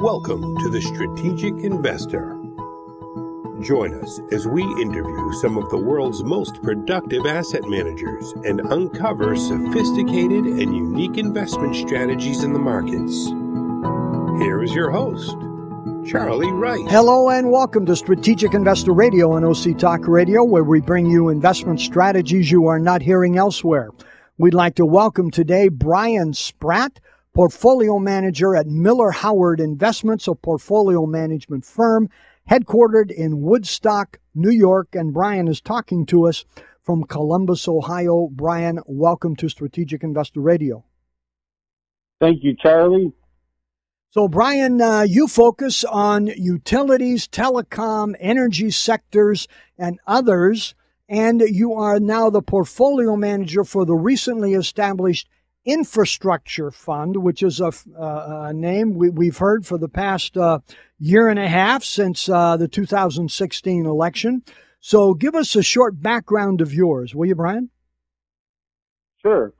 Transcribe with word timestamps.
Welcome 0.00 0.58
to 0.58 0.68
the 0.68 0.82
Strategic 0.82 1.54
Investor. 1.64 2.36
Join 3.62 3.94
us 3.94 4.20
as 4.30 4.46
we 4.46 4.62
interview 4.62 5.32
some 5.40 5.56
of 5.56 5.70
the 5.70 5.78
world's 5.78 6.22
most 6.22 6.62
productive 6.62 7.24
asset 7.24 7.62
managers 7.64 8.30
and 8.44 8.60
uncover 8.60 9.34
sophisticated 9.36 10.44
and 10.44 10.76
unique 10.76 11.16
investment 11.16 11.76
strategies 11.76 12.44
in 12.44 12.52
the 12.52 12.58
markets. 12.58 13.24
Here 14.44 14.62
is 14.62 14.74
your 14.74 14.90
host, 14.90 15.34
Charlie 16.06 16.52
Wright. 16.52 16.86
Hello 16.90 17.30
and 17.30 17.50
welcome 17.50 17.86
to 17.86 17.96
Strategic 17.96 18.52
Investor 18.52 18.92
Radio 18.92 19.32
on 19.32 19.44
OC 19.44 19.78
Talk 19.78 20.06
Radio, 20.06 20.44
where 20.44 20.62
we 20.62 20.82
bring 20.82 21.06
you 21.06 21.30
investment 21.30 21.80
strategies 21.80 22.50
you 22.50 22.66
are 22.66 22.78
not 22.78 23.00
hearing 23.00 23.38
elsewhere. 23.38 23.88
We'd 24.36 24.52
like 24.52 24.74
to 24.74 24.84
welcome 24.84 25.30
today 25.30 25.68
Brian 25.68 26.34
Spratt 26.34 27.00
portfolio 27.36 27.98
manager 27.98 28.56
at 28.56 28.66
Miller 28.66 29.10
Howard 29.10 29.60
Investments, 29.60 30.26
a 30.26 30.34
portfolio 30.34 31.04
management 31.04 31.66
firm 31.66 32.08
headquartered 32.50 33.10
in 33.10 33.42
Woodstock, 33.42 34.18
New 34.34 34.50
York. 34.50 34.88
And 34.94 35.12
Brian 35.12 35.46
is 35.46 35.60
talking 35.60 36.06
to 36.06 36.26
us 36.26 36.46
from 36.82 37.04
Columbus, 37.04 37.68
Ohio. 37.68 38.30
Brian, 38.32 38.80
welcome 38.86 39.36
to 39.36 39.50
Strategic 39.50 40.02
Investor 40.02 40.40
Radio. 40.40 40.86
Thank 42.22 42.42
you, 42.42 42.56
Charlie. 42.56 43.12
So, 44.08 44.28
Brian, 44.28 44.80
uh, 44.80 45.02
you 45.02 45.28
focus 45.28 45.84
on 45.84 46.28
utilities, 46.28 47.28
telecom, 47.28 48.14
energy 48.18 48.70
sectors, 48.70 49.46
and 49.78 50.00
others, 50.06 50.74
and 51.06 51.42
you 51.42 51.74
are 51.74 52.00
now 52.00 52.30
the 52.30 52.40
portfolio 52.40 53.14
manager 53.14 53.62
for 53.62 53.84
the 53.84 53.94
recently 53.94 54.54
established 54.54 55.28
Infrastructure 55.66 56.70
Fund, 56.70 57.16
which 57.16 57.42
is 57.42 57.60
a, 57.60 57.72
uh, 57.98 58.46
a 58.48 58.52
name 58.54 58.94
we, 58.94 59.26
have 59.26 59.38
heard 59.38 59.66
for 59.66 59.76
the 59.76 59.88
past 59.88 60.36
uh, 60.36 60.60
year 60.98 61.28
and 61.28 61.38
a 61.38 61.48
half 61.48 61.82
since 61.82 62.28
uh, 62.28 62.56
the 62.56 62.68
2016 62.68 63.84
election. 63.84 64.42
So 64.80 65.14
give 65.14 65.34
us 65.34 65.56
a 65.56 65.62
short 65.62 66.00
background 66.00 66.60
of 66.60 66.72
yours, 66.72 67.14
will 67.14 67.26
you, 67.26 67.34
Brian? 67.34 67.70
Sure. 69.20 69.52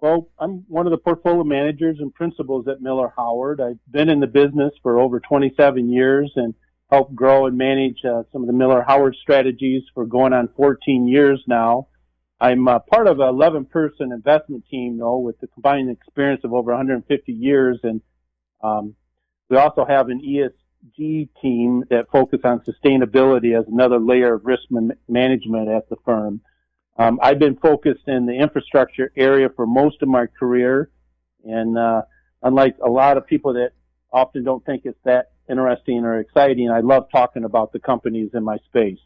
Well, 0.00 0.28
I'm 0.38 0.64
one 0.68 0.86
of 0.86 0.90
the 0.90 0.98
portfolio 0.98 1.44
managers 1.44 1.98
and 2.00 2.12
principals 2.12 2.66
at 2.68 2.80
Miller 2.80 3.12
Howard. 3.16 3.60
I've 3.60 3.78
been 3.90 4.08
in 4.08 4.20
the 4.20 4.26
business 4.26 4.72
for 4.82 4.98
over 4.98 5.20
27 5.20 5.88
years 5.88 6.32
and 6.36 6.54
helped 6.90 7.14
grow 7.14 7.46
and 7.46 7.56
manage 7.56 7.98
uh, 8.04 8.22
some 8.32 8.42
of 8.42 8.46
the 8.46 8.52
Miller 8.52 8.84
Howard 8.86 9.16
strategies 9.20 9.82
for 9.94 10.06
going 10.06 10.32
on 10.32 10.48
14 10.56 11.06
years 11.06 11.42
now. 11.46 11.88
I'm 12.40 12.68
uh, 12.68 12.78
part 12.78 13.08
of 13.08 13.18
an 13.20 13.28
11 13.28 13.66
person 13.66 14.12
investment 14.12 14.64
team 14.70 14.98
though 14.98 15.18
with 15.18 15.40
the 15.40 15.48
combined 15.48 15.90
experience 15.90 16.42
of 16.44 16.52
over 16.52 16.70
150 16.70 17.32
years 17.32 17.78
and 17.82 18.00
um, 18.62 18.94
we 19.48 19.56
also 19.56 19.84
have 19.84 20.08
an 20.08 20.20
ESG 20.20 21.28
team 21.40 21.84
that 21.90 22.06
focus 22.12 22.40
on 22.44 22.60
sustainability 22.60 23.58
as 23.58 23.66
another 23.66 23.98
layer 23.98 24.34
of 24.34 24.44
risk 24.44 24.64
man- 24.70 24.96
management 25.08 25.68
at 25.68 25.88
the 25.88 25.96
firm. 26.04 26.40
Um, 26.96 27.18
I've 27.22 27.38
been 27.38 27.56
focused 27.56 28.06
in 28.06 28.26
the 28.26 28.34
infrastructure 28.34 29.12
area 29.16 29.48
for 29.54 29.66
most 29.66 30.02
of 30.02 30.08
my 30.08 30.26
career 30.26 30.90
and 31.44 31.76
uh, 31.78 32.02
unlike 32.42 32.76
a 32.84 32.90
lot 32.90 33.16
of 33.16 33.26
people 33.26 33.54
that 33.54 33.72
often 34.12 34.44
don't 34.44 34.64
think 34.64 34.82
it's 34.84 34.98
that 35.04 35.30
interesting 35.48 36.04
or 36.04 36.18
exciting, 36.18 36.70
I 36.70 36.80
love 36.80 37.08
talking 37.10 37.44
about 37.44 37.72
the 37.72 37.78
companies 37.78 38.30
in 38.34 38.44
my 38.44 38.58
space. 38.68 38.98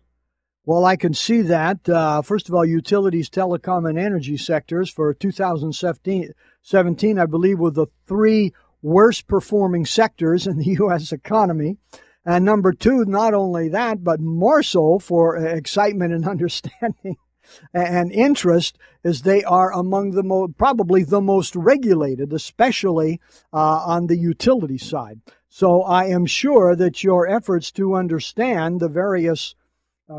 Well, 0.64 0.84
I 0.84 0.94
can 0.94 1.12
see 1.12 1.42
that. 1.42 1.88
Uh, 1.88 2.22
first 2.22 2.48
of 2.48 2.54
all, 2.54 2.64
utilities, 2.64 3.28
telecom, 3.28 3.88
and 3.88 3.98
energy 3.98 4.36
sectors 4.36 4.90
for 4.90 5.12
2017, 5.12 7.18
I 7.18 7.26
believe, 7.26 7.58
were 7.58 7.72
the 7.72 7.88
three 8.06 8.52
worst 8.80 9.26
performing 9.26 9.86
sectors 9.86 10.46
in 10.46 10.58
the 10.58 10.64
U.S. 10.78 11.10
economy. 11.10 11.78
And 12.24 12.44
number 12.44 12.72
two, 12.72 13.04
not 13.04 13.34
only 13.34 13.70
that, 13.70 14.04
but 14.04 14.20
more 14.20 14.62
so 14.62 15.00
for 15.00 15.36
excitement 15.36 16.12
and 16.12 16.28
understanding 16.28 17.16
and 17.74 18.12
interest, 18.12 18.78
is 19.02 19.22
they 19.22 19.42
are 19.42 19.72
among 19.72 20.12
the 20.12 20.22
mo- 20.22 20.54
probably 20.56 21.02
the 21.02 21.20
most 21.20 21.56
regulated, 21.56 22.32
especially 22.32 23.20
uh, 23.52 23.82
on 23.84 24.06
the 24.06 24.16
utility 24.16 24.78
side. 24.78 25.20
So 25.48 25.82
I 25.82 26.04
am 26.04 26.24
sure 26.24 26.76
that 26.76 27.02
your 27.02 27.26
efforts 27.26 27.72
to 27.72 27.96
understand 27.96 28.78
the 28.78 28.88
various 28.88 29.56
uh, 29.56 29.61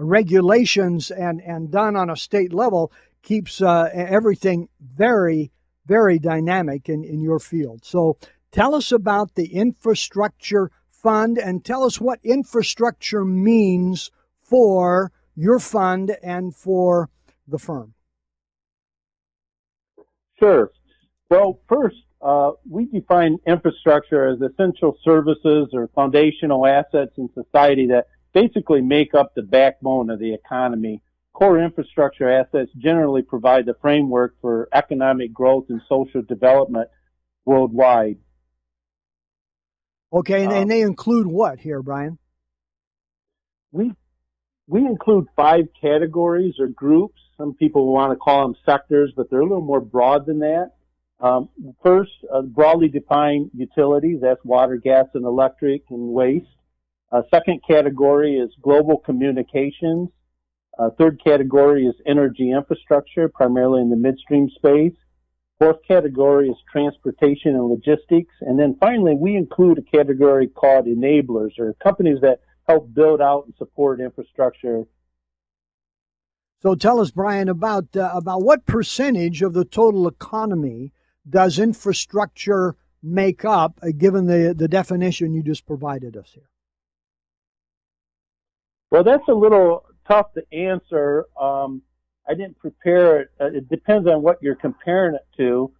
regulations 0.02 1.12
and, 1.12 1.42
and 1.42 1.72
done 1.72 1.96
on 1.96 2.10
a 2.10 2.16
state 2.16 2.54
level 2.54 2.92
keeps 3.22 3.62
uh, 3.62 3.90
everything 3.94 4.70
very, 4.82 5.52
very 5.86 6.20
dynamic 6.20 6.90
in, 6.90 7.04
in 7.04 7.22
your 7.22 7.40
field. 7.40 7.84
So 7.84 8.18
tell 8.52 8.76
us 8.76 8.92
about 8.92 9.36
the 9.36 9.54
infrastructure 9.54 10.72
fund 10.92 11.38
and 11.38 11.64
tell 11.66 11.84
us 11.84 12.00
what 12.00 12.20
infrastructure 12.24 13.26
means 13.26 14.12
for 14.42 15.12
your 15.36 15.60
fund 15.60 16.16
and 16.22 16.56
for 16.56 17.10
the 17.48 17.60
firm. 17.60 17.94
Sure. 20.40 20.72
Well, 21.30 21.60
first, 21.68 21.98
uh, 22.22 22.52
we 22.70 22.86
define 22.86 23.38
infrastructure 23.46 24.28
as 24.28 24.40
essential 24.42 24.98
services 25.04 25.70
or 25.74 25.90
foundational 25.96 26.66
assets 26.66 27.12
in 27.18 27.30
society 27.34 27.88
that 27.88 28.08
basically 28.34 28.82
make 28.82 29.14
up 29.14 29.34
the 29.36 29.42
backbone 29.42 30.10
of 30.10 30.20
the 30.20 30.34
economy. 30.34 31.02
Core 31.34 31.60
infrastructure 31.60 32.30
assets 32.30 32.72
generally 32.78 33.22
provide 33.22 33.66
the 33.66 33.76
framework 33.82 34.36
for 34.42 34.70
economic 34.74 35.34
growth 35.34 35.66
and 35.70 35.82
social 35.90 36.22
development 36.22 36.90
worldwide. 37.46 38.18
Okay, 40.12 40.44
and, 40.44 40.52
um, 40.52 40.58
and 40.60 40.72
they 40.72 40.82
include 40.82 41.26
what 41.26 41.60
here, 41.60 41.82
Brian? 41.82 42.20
We 43.72 43.94
we 44.68 44.86
include 44.86 45.26
five 45.36 45.66
categories 45.82 46.56
or 46.60 46.68
groups. 46.68 47.20
Some 47.38 47.56
people 47.56 47.92
want 47.92 48.12
to 48.12 48.16
call 48.16 48.44
them 48.44 48.56
sectors, 48.66 49.12
but 49.16 49.30
they're 49.30 49.40
a 49.40 49.44
little 49.44 49.62
more 49.62 49.82
broad 49.82 50.28
than 50.28 50.40
that. 50.40 50.72
Um, 51.20 51.50
first, 51.82 52.12
uh, 52.32 52.42
broadly 52.42 52.90
defined 52.90 53.50
utilities, 53.56 54.20
that's 54.22 54.44
water, 54.44 54.78
gas, 54.78 55.08
and 55.14 55.26
electric 55.26 55.84
and 55.90 56.10
waste. 56.10 56.46
Uh, 57.14 57.22
second 57.30 57.62
category 57.68 58.38
is 58.38 58.50
global 58.60 58.98
communications. 58.98 60.10
Uh, 60.80 60.90
third 60.98 61.22
category 61.24 61.86
is 61.86 61.94
energy 62.08 62.52
infrastructure, 62.52 63.30
primarily 63.30 63.82
in 63.82 63.92
the 63.92 63.96
midstream 63.96 64.50
space. 64.56 64.96
Fourth 65.60 65.78
category 65.88 66.50
is 66.50 66.56
transportation 66.72 67.52
and 67.52 67.66
logistics. 67.66 68.34
And 68.42 68.60
then 68.60 68.76
finally, 68.80 69.14
we 69.16 69.36
include 69.36 69.78
a 69.78 69.84
category 69.84 70.48
called 70.48 70.88
enablers 70.88 71.60
or 71.60 71.76
companies 71.84 72.20
that 72.22 72.40
help 72.68 72.92
build 72.96 73.22
out 73.22 73.46
and 73.46 73.54
support 73.58 74.02
infrastructure. 74.02 74.86
So 76.64 76.74
tell 76.74 77.00
us, 77.00 77.12
Brian, 77.12 77.48
about, 77.48 77.96
uh, 77.96 78.10
about 78.16 78.42
what 78.42 78.66
percentage 78.66 79.44
of 79.44 79.54
the 79.54 79.66
total 79.66 80.08
economy 80.08 80.94
does 81.30 81.60
infrastructure 81.60 82.76
make 83.04 83.46
up, 83.46 83.80
uh, 83.84 83.90
given 83.96 84.26
the, 84.26 84.56
the 84.58 84.68
definition 84.68 85.36
you 85.36 85.44
just 85.44 85.68
provided 85.68 86.18
us 86.18 86.32
here? 86.34 86.50
Well, 88.94 89.04
that's 89.04 89.28
a 89.28 89.34
little 89.34 89.86
tough 90.08 90.34
to 90.34 90.44
answer. 90.56 91.26
Um, 91.42 91.82
I 92.30 92.36
didn't 92.36 92.60
prepare 92.60 93.22
it. 93.22 93.30
Uh, 93.42 93.46
it 93.46 93.68
depends 93.68 94.08
on 94.08 94.22
what 94.22 94.38
you're 94.40 94.54
comparing 94.54 95.16
it 95.16 95.26
to. 95.38 95.72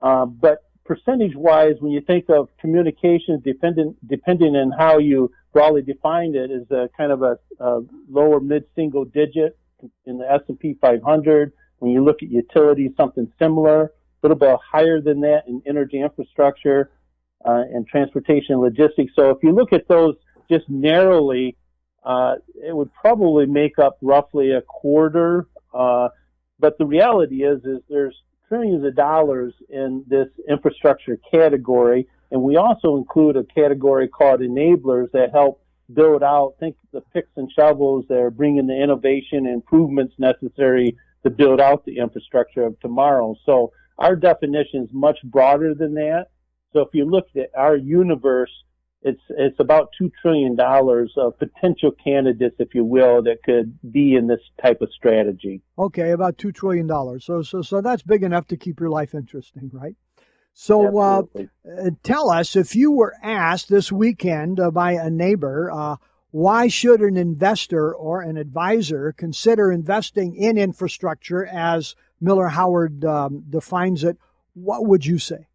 Uh, 0.00 0.24
but 0.24 0.62
percentage 0.86 1.36
wise, 1.36 1.74
when 1.80 1.92
you 1.92 2.00
think 2.00 2.30
of 2.30 2.48
communications, 2.58 3.42
dependent, 3.44 3.98
depending 4.08 4.56
on 4.56 4.70
how 4.70 4.96
you 4.96 5.30
broadly 5.52 5.82
defined 5.82 6.34
it, 6.34 6.50
is 6.50 6.62
a 6.70 6.88
kind 6.96 7.12
of 7.12 7.20
a, 7.20 7.38
a 7.60 7.80
lower 8.08 8.40
mid 8.40 8.64
single 8.74 9.04
digit 9.04 9.58
in 10.06 10.16
the 10.16 10.32
S&P 10.32 10.78
500. 10.80 11.52
When 11.80 11.92
you 11.92 12.02
look 12.02 12.22
at 12.22 12.30
utilities, 12.30 12.92
something 12.96 13.30
similar, 13.38 13.82
a 13.82 13.90
little 14.22 14.38
bit 14.38 14.56
higher 14.72 14.98
than 15.02 15.20
that 15.20 15.42
in 15.46 15.60
energy 15.66 16.00
infrastructure 16.00 16.90
uh, 17.44 17.64
and 17.70 17.86
transportation 17.86 18.54
and 18.54 18.62
logistics. 18.62 19.12
So 19.14 19.28
if 19.28 19.42
you 19.42 19.52
look 19.52 19.74
at 19.74 19.88
those 19.88 20.14
just 20.48 20.66
narrowly, 20.70 21.58
uh, 22.04 22.34
it 22.62 22.74
would 22.74 22.92
probably 22.94 23.46
make 23.46 23.78
up 23.78 23.98
roughly 24.02 24.52
a 24.52 24.62
quarter. 24.62 25.46
Uh, 25.72 26.08
but 26.58 26.78
the 26.78 26.86
reality 26.86 27.44
is, 27.44 27.64
is 27.64 27.80
there's 27.88 28.16
trillions 28.48 28.84
of 28.84 28.94
dollars 28.94 29.54
in 29.68 30.04
this 30.06 30.28
infrastructure 30.48 31.18
category, 31.30 32.06
and 32.30 32.42
we 32.42 32.56
also 32.56 32.96
include 32.96 33.36
a 33.36 33.44
category 33.44 34.08
called 34.08 34.40
enablers 34.40 35.10
that 35.12 35.30
help 35.32 35.62
build 35.92 36.22
out. 36.22 36.54
Think 36.60 36.76
the 36.92 37.00
picks 37.00 37.30
and 37.36 37.50
shovels 37.50 38.04
that 38.08 38.18
are 38.18 38.30
bringing 38.30 38.66
the 38.66 38.80
innovation 38.80 39.46
improvements 39.46 40.14
necessary 40.18 40.96
to 41.22 41.30
build 41.30 41.60
out 41.60 41.84
the 41.84 41.98
infrastructure 41.98 42.64
of 42.64 42.78
tomorrow. 42.80 43.36
So 43.46 43.72
our 43.98 44.16
definition 44.16 44.84
is 44.84 44.90
much 44.92 45.18
broader 45.24 45.74
than 45.74 45.94
that. 45.94 46.26
So 46.72 46.80
if 46.80 46.88
you 46.92 47.04
look 47.04 47.28
at 47.36 47.50
our 47.56 47.76
universe, 47.76 48.50
it's 49.04 49.20
it's 49.30 49.58
about 49.58 49.88
two 49.98 50.10
trillion 50.20 50.54
dollars 50.54 51.12
of 51.16 51.38
potential 51.38 51.90
candidates, 52.02 52.56
if 52.58 52.74
you 52.74 52.84
will, 52.84 53.22
that 53.22 53.42
could 53.44 53.78
be 53.90 54.14
in 54.14 54.26
this 54.26 54.40
type 54.62 54.80
of 54.80 54.90
strategy. 54.92 55.60
Okay, 55.78 56.10
about 56.10 56.38
two 56.38 56.52
trillion 56.52 56.86
dollars. 56.86 57.24
So 57.24 57.42
so 57.42 57.62
so 57.62 57.80
that's 57.80 58.02
big 58.02 58.22
enough 58.22 58.46
to 58.48 58.56
keep 58.56 58.80
your 58.80 58.90
life 58.90 59.14
interesting, 59.14 59.70
right? 59.72 59.96
So 60.54 60.98
uh, 60.98 61.22
uh, 61.34 61.90
tell 62.02 62.30
us 62.30 62.56
if 62.56 62.76
you 62.76 62.92
were 62.92 63.14
asked 63.22 63.68
this 63.70 63.90
weekend 63.90 64.60
uh, 64.60 64.70
by 64.70 64.92
a 64.92 65.08
neighbor, 65.08 65.70
uh, 65.72 65.96
why 66.30 66.68
should 66.68 67.00
an 67.00 67.16
investor 67.16 67.94
or 67.94 68.20
an 68.20 68.36
advisor 68.36 69.12
consider 69.12 69.72
investing 69.72 70.34
in 70.36 70.58
infrastructure 70.58 71.46
as 71.46 71.94
Miller 72.20 72.48
Howard 72.48 73.04
um, 73.04 73.44
defines 73.48 74.04
it? 74.04 74.18
What 74.54 74.86
would 74.86 75.06
you 75.06 75.18
say? 75.18 75.48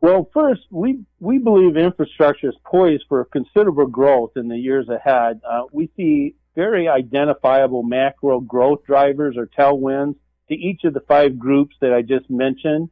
Well, 0.00 0.28
first, 0.34 0.62
we, 0.70 1.00
we 1.18 1.38
believe 1.38 1.76
infrastructure 1.76 2.48
is 2.48 2.56
poised 2.64 3.04
for 3.08 3.24
considerable 3.24 3.86
growth 3.86 4.32
in 4.36 4.48
the 4.48 4.58
years 4.58 4.88
ahead. 4.88 5.40
Uh, 5.48 5.62
we 5.72 5.90
see 5.96 6.34
very 6.54 6.88
identifiable 6.88 7.82
macro 7.82 8.40
growth 8.40 8.84
drivers 8.86 9.36
or 9.36 9.46
tailwinds 9.46 10.16
to 10.48 10.54
each 10.54 10.84
of 10.84 10.94
the 10.94 11.00
five 11.08 11.38
groups 11.38 11.74
that 11.80 11.92
I 11.92 12.02
just 12.02 12.28
mentioned. 12.28 12.90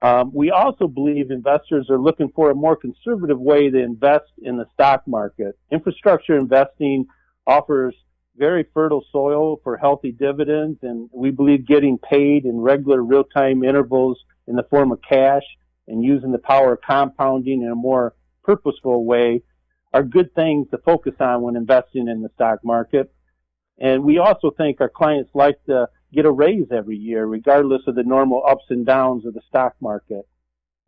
Um, 0.00 0.30
we 0.32 0.52
also 0.52 0.86
believe 0.86 1.32
investors 1.32 1.90
are 1.90 1.98
looking 1.98 2.30
for 2.34 2.50
a 2.50 2.54
more 2.54 2.76
conservative 2.76 3.40
way 3.40 3.68
to 3.68 3.82
invest 3.82 4.30
in 4.40 4.56
the 4.56 4.66
stock 4.72 5.02
market. 5.08 5.58
Infrastructure 5.72 6.36
investing 6.36 7.06
offers 7.46 7.96
very 8.36 8.64
fertile 8.72 9.04
soil 9.10 9.60
for 9.64 9.76
healthy 9.76 10.12
dividends, 10.12 10.78
and 10.82 11.10
we 11.12 11.32
believe 11.32 11.66
getting 11.66 11.98
paid 11.98 12.44
in 12.44 12.60
regular 12.60 13.02
real-time 13.02 13.64
intervals 13.64 14.16
in 14.46 14.54
the 14.54 14.62
form 14.70 14.92
of 14.92 15.00
cash 15.02 15.42
and 15.88 16.04
using 16.04 16.32
the 16.32 16.38
power 16.38 16.74
of 16.74 16.80
compounding 16.82 17.62
in 17.62 17.70
a 17.70 17.74
more 17.74 18.14
purposeful 18.44 19.04
way 19.04 19.42
are 19.92 20.02
good 20.02 20.34
things 20.34 20.68
to 20.70 20.78
focus 20.78 21.14
on 21.18 21.42
when 21.42 21.56
investing 21.56 22.08
in 22.08 22.22
the 22.22 22.28
stock 22.34 22.60
market. 22.62 23.12
And 23.78 24.04
we 24.04 24.18
also 24.18 24.50
think 24.50 24.80
our 24.80 24.88
clients 24.88 25.30
like 25.34 25.62
to 25.66 25.88
get 26.12 26.26
a 26.26 26.30
raise 26.30 26.66
every 26.70 26.96
year, 26.96 27.26
regardless 27.26 27.82
of 27.86 27.94
the 27.94 28.02
normal 28.02 28.42
ups 28.46 28.64
and 28.70 28.84
downs 28.84 29.24
of 29.24 29.34
the 29.34 29.40
stock 29.48 29.74
market. 29.80 30.28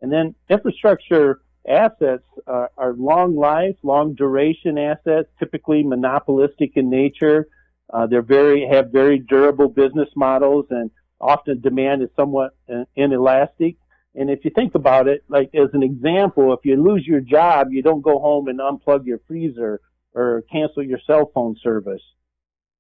And 0.01 0.13
then 0.13 0.35
infrastructure 0.49 1.41
assets 1.69 2.25
are, 2.47 2.71
are 2.77 2.95
long 2.95 3.37
life, 3.37 3.77
long 3.83 4.15
duration 4.15 4.79
assets, 4.79 5.29
typically 5.39 5.83
monopolistic 5.83 6.77
in 6.77 6.91
nature. 6.91 7.49
Uh, 7.93 8.07
they're 8.07 8.23
very, 8.23 8.67
have 8.67 8.91
very 8.91 9.19
durable 9.19 9.69
business 9.69 10.09
models 10.17 10.67
and 10.71 10.91
often 11.21 11.61
demand 11.61 12.03
is 12.03 12.09
somewhat 12.17 12.57
uh, 12.73 12.85
inelastic. 12.97 13.77
And 14.15 14.29
if 14.29 14.45
you 14.45 14.51
think 14.51 14.75
about 14.75 15.07
it, 15.07 15.25
like 15.29 15.51
as 15.55 15.69
an 15.73 15.83
example, 15.83 16.53
if 16.53 16.61
you 16.65 16.83
lose 16.83 17.07
your 17.07 17.21
job, 17.21 17.69
you 17.71 17.83
don't 17.83 18.03
go 18.03 18.19
home 18.19 18.49
and 18.49 18.59
unplug 18.59 19.07
your 19.07 19.21
freezer 19.29 19.81
or 20.15 20.43
cancel 20.51 20.83
your 20.83 20.99
cell 21.07 21.31
phone 21.33 21.57
service. 21.63 22.03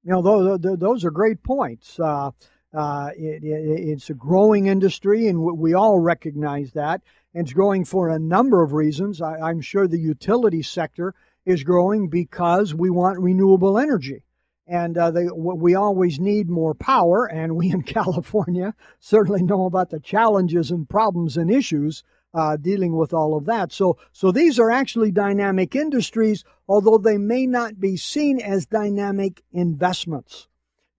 You 0.03 0.12
know, 0.12 0.23
those, 0.23 0.79
those 0.79 1.05
are 1.05 1.11
great 1.11 1.43
points. 1.43 2.00
Uh, 2.00 2.31
uh, 2.73 3.11
it, 3.17 3.44
it, 3.44 3.88
it's 3.88 4.11
a 4.11 4.15
growing 4.15 4.67
industry, 4.67 5.29
and 5.29 5.41
we 5.41 5.75
all 5.75 5.99
recognize 5.99 6.73
that. 6.73 7.03
And 7.35 7.47
it's 7.47 7.53
growing 7.53 7.85
for 7.85 8.09
a 8.09 8.19
number 8.19 8.62
of 8.62 8.73
reasons. 8.73 9.21
I, 9.21 9.37
I'm 9.37 9.61
sure 9.61 9.87
the 9.87 9.99
utility 9.99 10.62
sector 10.62 11.15
is 11.44 11.62
growing 11.62 12.09
because 12.09 12.75
we 12.75 12.91
want 12.91 13.21
renewable 13.21 13.79
energy 13.79 14.25
and 14.71 14.97
uh, 14.97 15.11
they, 15.11 15.27
we 15.27 15.75
always 15.75 16.21
need 16.21 16.49
more 16.49 16.75
power. 16.75 17.27
And 17.27 17.57
we 17.57 17.71
in 17.71 17.83
California 17.99 18.75
certainly 19.01 19.43
know 19.43 19.67
about 19.67 19.91
the 19.91 19.99
challenges 19.99 20.71
and 20.71 20.89
problems 20.89 21.37
and 21.37 21.51
issues 21.51 22.05
uh, 22.33 22.57
dealing 22.57 22.97
with 22.97 23.13
all 23.13 23.37
of 23.37 23.47
that. 23.47 23.73
So, 23.73 23.99
so 24.13 24.31
these 24.31 24.61
are 24.61 24.71
actually 24.71 25.11
dynamic 25.11 25.75
industries, 25.75 26.45
although 26.69 26.99
they 26.99 27.19
may 27.19 27.47
not 27.47 27.81
be 27.81 27.97
seen 27.97 28.41
as 28.41 28.67
dynamic 28.67 29.43
investments. 29.53 30.47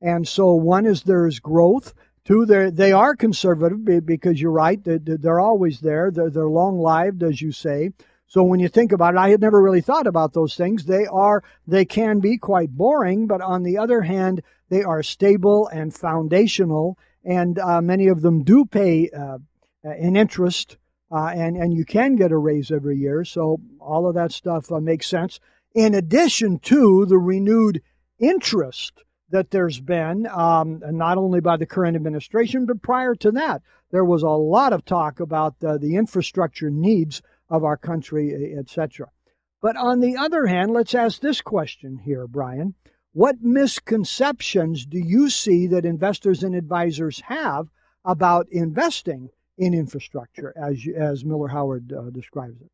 And 0.02 0.28
so, 0.28 0.54
one 0.54 0.86
is 0.86 1.04
there's 1.04 1.40
growth. 1.40 1.94
Two, 2.26 2.46
they 2.46 2.92
are 2.92 3.16
conservative 3.16 4.06
because 4.06 4.42
you're 4.42 4.52
right; 4.52 4.84
they're, 4.84 5.00
they're 5.00 5.40
always 5.40 5.80
there. 5.80 6.12
They're, 6.12 6.30
they're 6.30 6.48
long 6.48 6.80
lived, 6.80 7.24
as 7.24 7.42
you 7.42 7.52
say. 7.52 7.92
So 8.32 8.44
when 8.44 8.62
you 8.62 8.70
think 8.70 8.94
about 8.94 9.16
it, 9.16 9.18
I 9.18 9.28
had 9.28 9.42
never 9.42 9.62
really 9.62 9.82
thought 9.82 10.08
about 10.08 10.32
those 10.32 10.56
things. 10.56 10.86
They 10.86 11.06
are, 11.06 11.44
they 11.68 11.84
can 11.84 12.22
be 12.22 12.38
quite 12.38 12.70
boring, 12.70 13.28
but 13.28 13.42
on 13.42 13.64
the 13.64 13.78
other 13.78 14.04
hand, 14.04 14.42
they 14.70 14.84
are 14.84 15.04
stable 15.04 15.68
and 15.68 15.94
foundational, 15.94 16.98
and 17.26 17.60
uh, 17.60 17.82
many 17.82 18.08
of 18.08 18.22
them 18.22 18.46
do 18.46 18.64
pay 18.64 19.10
uh, 19.10 19.40
an 19.84 20.16
interest, 20.16 20.78
uh, 21.12 21.26
and 21.36 21.58
and 21.58 21.74
you 21.74 21.84
can 21.84 22.16
get 22.16 22.32
a 22.32 22.38
raise 22.38 22.72
every 22.72 22.98
year. 22.98 23.26
So 23.26 23.60
all 23.82 24.08
of 24.08 24.16
that 24.16 24.32
stuff 24.32 24.72
uh, 24.72 24.80
makes 24.80 25.08
sense. 25.08 25.42
In 25.76 25.94
addition 25.94 26.60
to 26.60 27.06
the 27.06 27.18
renewed 27.18 27.82
interest 28.18 29.04
that 29.32 29.52
there's 29.52 29.82
been, 29.82 30.26
um, 30.28 30.82
not 30.86 31.18
only 31.18 31.42
by 31.42 31.58
the 31.58 31.66
current 31.66 31.98
administration, 31.98 32.66
but 32.66 32.82
prior 32.82 33.14
to 33.16 33.32
that, 33.32 33.62
there 33.92 34.06
was 34.06 34.24
a 34.24 34.30
lot 34.30 34.72
of 34.72 34.86
talk 34.86 35.20
about 35.20 35.56
uh, 35.62 35.78
the 35.78 35.98
infrastructure 35.98 36.70
needs 36.70 37.22
of 37.52 37.64
our 37.64 37.78
country, 37.78 38.56
etc. 38.58 39.12
But 39.62 39.76
on 39.76 40.00
the 40.00 40.18
other 40.18 40.48
hand, 40.48 40.72
let's 40.72 40.96
ask 40.96 41.22
this 41.22 41.42
question 41.42 42.00
here, 42.04 42.26
Brian. 42.26 42.74
What 43.14 43.42
misconceptions 43.42 44.86
do 44.86 44.98
you 44.98 45.30
see 45.30 45.68
that 45.68 45.86
investors 45.86 46.44
and 46.44 46.56
advisors 46.56 47.20
have 47.26 47.68
about 48.06 48.48
investing 48.52 49.30
in 49.58 49.74
infrastructure, 49.74 50.54
as, 50.56 50.84
as 50.98 51.26
Miller 51.26 51.50
Howard 51.50 51.94
uh, 51.94 52.10
describes 52.10 52.60
it? 52.62 52.72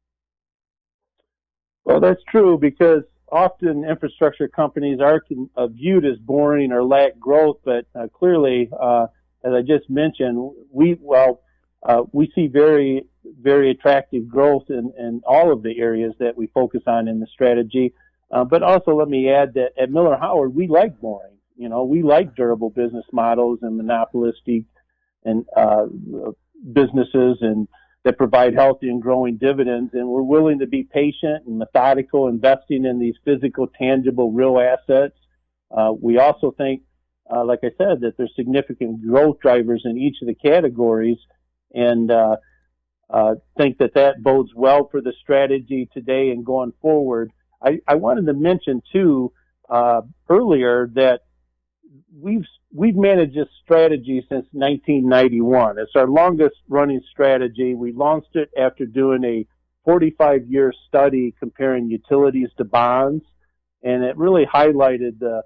Well, 1.84 2.00
that's 2.00 2.22
true 2.30 2.58
because 2.58 3.04
often 3.32 3.84
infrastructure 3.84 4.48
companies 4.48 5.00
are 5.02 5.22
uh, 5.56 5.68
viewed 5.68 6.06
as 6.06 6.18
boring 6.20 6.72
or 6.72 6.84
lack 6.84 7.20
growth, 7.20 7.58
but 7.66 7.86
uh, 7.96 8.08
clearly, 8.14 8.70
uh, 8.80 9.08
as 9.44 9.54
I 9.54 9.62
just 9.62 9.90
mentioned, 9.90 10.52
we 10.72 10.98
well 11.02 11.42
uh, 11.84 12.04
we 12.12 12.32
see 12.36 12.48
very 12.48 13.06
very 13.42 13.72
attractive 13.72 14.28
growth 14.28 14.64
in, 14.70 14.94
in 14.98 15.22
all 15.26 15.52
of 15.52 15.62
the 15.62 15.80
areas 15.80 16.14
that 16.20 16.38
we 16.38 16.48
focus 16.48 16.82
on 16.88 17.08
in 17.08 17.20
the 17.20 17.28
strategy. 17.28 17.94
Uh, 18.32 18.44
but 18.44 18.64
also 18.64 18.92
let 18.92 19.08
me 19.08 19.30
add 19.30 19.54
that 19.54 19.72
at 19.82 19.90
Miller 19.90 20.18
Howard, 20.18 20.56
we 20.56 20.68
like 20.68 21.00
boring. 21.00 21.38
You 21.58 21.70
know, 21.70 21.84
we 21.84 22.04
like 22.04 22.36
durable 22.36 22.70
business 22.70 23.06
models 23.12 23.60
and 23.62 23.76
monopolistic 23.76 24.64
and 25.26 25.46
uh, 25.56 25.88
businesses 26.74 27.38
and 27.42 27.68
that 28.04 28.18
provide 28.18 28.54
healthy 28.54 28.90
and 28.90 29.02
growing 29.02 29.38
dividends. 29.38 29.92
And 29.94 30.08
we're 30.08 30.22
willing 30.22 30.60
to 30.60 30.68
be 30.68 30.84
patient 30.84 31.46
and 31.46 31.58
methodical, 31.58 32.28
investing 32.28 32.86
in 32.86 33.00
these 33.00 33.16
physical, 33.26 33.68
tangible, 33.68 34.32
real 34.32 34.60
assets. 34.60 35.16
Uh, 35.70 35.92
we 36.00 36.18
also 36.18 36.52
think, 36.52 36.84
uh, 37.30 37.44
like 37.44 37.60
I 37.64 37.72
said, 37.78 38.00
that 38.02 38.14
there's 38.18 38.32
significant 38.36 39.06
growth 39.06 39.40
drivers 39.42 39.82
in 39.84 39.98
each 39.98 40.18
of 40.22 40.28
the 40.28 40.36
categories. 40.36 41.18
And 41.74 42.10
uh, 42.12 42.38
uh, 43.10 43.36
think 43.58 43.78
that 43.78 43.94
that 43.96 44.22
bodes 44.22 44.52
well 44.56 44.88
for 44.90 45.02
the 45.02 45.14
strategy 45.22 45.90
today 45.94 46.30
and 46.32 46.46
going 46.46 46.74
forward. 46.82 47.32
I, 47.62 47.80
I 47.88 47.96
wanted 47.96 48.26
to 48.28 48.34
mention 48.34 48.82
too 48.92 49.32
uh, 49.70 50.02
earlier 50.30 50.90
that 50.94 51.22
we've 52.20 52.46
we've 52.74 52.96
managed 52.96 53.36
this 53.36 53.48
strategy 53.64 54.20
since 54.30 54.46
1991. 54.52 55.80
It's 55.80 55.96
our 55.96 56.08
longest 56.08 56.56
running 56.68 57.02
strategy. 57.12 57.76
We 57.76 57.92
launched 57.92 58.36
it 58.36 58.50
after 58.58 58.86
doing 58.86 59.24
a 59.24 59.46
45 59.86 60.48
year 60.48 60.74
study 60.88 61.34
comparing 61.40 61.90
utilities 61.90 62.50
to 62.58 62.66
bonds, 62.66 63.24
and 63.84 64.04
it 64.04 64.18
really 64.18 64.46
highlighted 64.46 65.20
the 65.20 65.44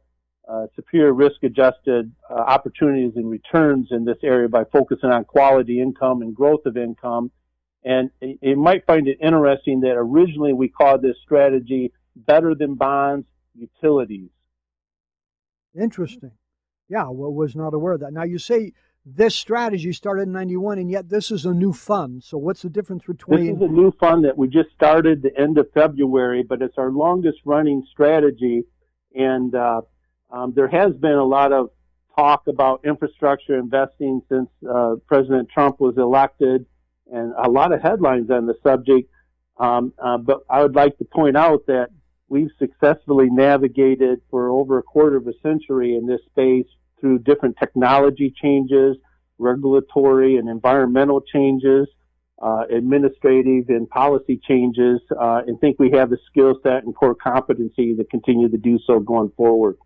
uh, 0.52 0.68
superior 0.76 1.14
risk 1.14 1.44
adjusted 1.44 2.12
uh, 2.30 2.34
opportunities 2.34 3.14
and 3.16 3.30
returns 3.30 3.88
in 3.92 4.04
this 4.04 4.18
area 4.24 4.50
by 4.50 4.64
focusing 4.66 5.10
on 5.10 5.24
quality 5.24 5.80
income 5.82 6.22
and 6.22 6.36
growth 6.36 6.66
of 6.66 6.76
income 6.76 7.32
and 7.84 8.12
you 8.20 8.56
might 8.56 8.86
find 8.86 9.08
it 9.08 9.18
interesting 9.22 9.82
that 9.82 9.94
originally 9.96 10.54
we 10.54 10.68
called 10.68 11.02
this 11.02 11.18
strategy 11.24 11.92
better 12.16 12.54
than 12.54 12.76
bonds 12.76 13.26
utilities. 13.56 14.30
Interesting. 15.80 16.32
Yeah, 16.90 17.10
well, 17.10 17.34
was 17.34 17.56
not 17.56 17.74
aware 17.74 17.94
of 17.94 18.02
that. 18.02 18.14
Now 18.14 18.24
you 18.24 18.38
say 18.38 18.74
this 19.04 19.34
strategy 19.34 19.94
started 19.94 20.24
in 20.24 20.32
91 20.32 20.78
and 20.78 20.92
yet 20.92 21.10
this 21.10 21.32
is 21.32 21.46
a 21.46 21.54
new 21.54 21.74
fund. 21.74 22.24
So 22.24 22.38
what's 22.38 22.62
the 22.62 22.70
difference 22.70 23.04
between 23.08 23.48
This 23.48 23.56
is 23.56 23.62
a 23.62 23.74
new 23.74 23.92
fund 24.00 24.26
that 24.26 24.38
we 24.38 24.48
just 24.48 24.70
started 24.76 25.24
the 25.24 25.36
end 25.40 25.58
of 25.58 25.72
February, 25.74 26.44
but 26.44 26.62
it's 26.62 26.78
our 26.78 26.92
longest 26.92 27.40
running 27.46 27.84
strategy 27.90 28.64
and 29.16 29.56
uh, 29.56 29.82
um, 30.32 30.54
there 30.56 30.68
has 30.68 30.94
been 30.94 31.14
a 31.14 31.24
lot 31.24 31.52
of 31.52 31.70
talk 32.16 32.48
about 32.48 32.84
infrastructure 32.86 33.58
investing 33.58 34.22
since 34.30 34.50
uh, 34.70 34.96
President 35.08 35.50
Trump 35.50 35.80
was 35.80 35.98
elected 35.98 36.66
and 37.12 37.34
a 37.44 37.50
lot 37.50 37.72
of 37.72 37.82
headlines 37.82 38.30
on 38.30 38.46
the 38.46 38.56
subject. 38.64 39.10
Um, 39.58 39.94
uh, 40.00 40.18
but 40.18 40.42
I 40.50 40.62
would 40.62 40.76
like 40.76 40.98
to 40.98 41.06
point 41.06 41.38
out 41.38 41.66
that 41.68 41.90
we've 42.30 42.50
successfully 42.58 43.30
navigated 43.30 44.22
for 44.30 44.50
over 44.50 44.78
a 44.78 44.84
quarter 44.84 45.18
of 45.18 45.28
a 45.28 45.34
century 45.44 45.96
in 45.96 46.08
this 46.08 46.22
space 46.30 46.68
through 47.00 47.20
different 47.20 47.58
technology 47.58 48.34
changes, 48.42 48.96
regulatory 49.38 50.38
and 50.38 50.48
environmental 50.48 51.22
changes, 51.22 51.88
uh, 52.42 52.64
administrative 52.72 53.70
and 53.70 53.90
policy 53.90 54.40
changes, 54.48 55.00
uh, 55.20 55.42
and 55.46 55.60
think 55.60 55.78
we 55.80 55.92
have 55.92 56.10
the 56.10 56.18
skill 56.30 56.58
set 56.64 56.84
and 56.84 56.96
core 56.96 57.16
competency 57.16 57.96
to 57.96 58.04
continue 58.06 58.50
to 58.50 58.58
do 58.58 58.80
so 58.88 59.00
going 59.00 59.32
forward. 59.36 59.78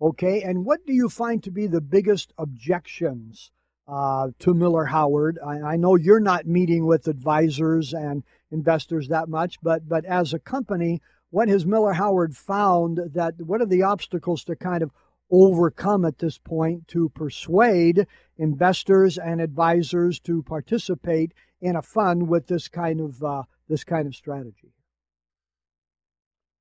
Okay, 0.00 0.42
and 0.42 0.64
what 0.64 0.84
do 0.86 0.92
you 0.92 1.08
find 1.08 1.42
to 1.42 1.50
be 1.50 1.66
the 1.66 1.80
biggest 1.80 2.32
objections 2.36 3.50
uh, 3.86 4.28
to 4.38 4.54
Miller 4.54 4.86
Howard. 4.86 5.38
I, 5.44 5.60
I, 5.60 5.76
know 5.76 5.96
you're 5.96 6.20
not 6.20 6.46
meeting 6.46 6.86
with 6.86 7.06
advisors 7.06 7.92
and 7.92 8.22
investors 8.50 9.08
that 9.08 9.28
much, 9.28 9.60
but 9.62 9.88
but 9.88 10.04
as 10.06 10.32
a 10.32 10.38
company, 10.38 11.02
what 11.30 11.48
has 11.48 11.66
Miller 11.66 11.92
Howard 11.92 12.36
found 12.36 13.00
that 13.12 13.34
what 13.38 13.60
are 13.60 13.66
the 13.66 13.82
obstacles 13.82 14.44
to 14.44 14.56
kind 14.56 14.82
of 14.82 14.90
overcome 15.30 16.04
at 16.04 16.18
this 16.18 16.38
point 16.38 16.86
to 16.88 17.08
persuade 17.10 18.06
investors 18.38 19.18
and 19.18 19.40
advisors 19.40 20.20
to 20.20 20.42
participate 20.42 21.32
in 21.60 21.76
a 21.76 21.82
fund 21.82 22.28
with 22.28 22.46
this 22.46 22.68
kind 22.68 23.00
of 23.00 23.22
uh, 23.22 23.42
this 23.68 23.84
kind 23.84 24.06
of 24.06 24.14
strategy? 24.14 24.72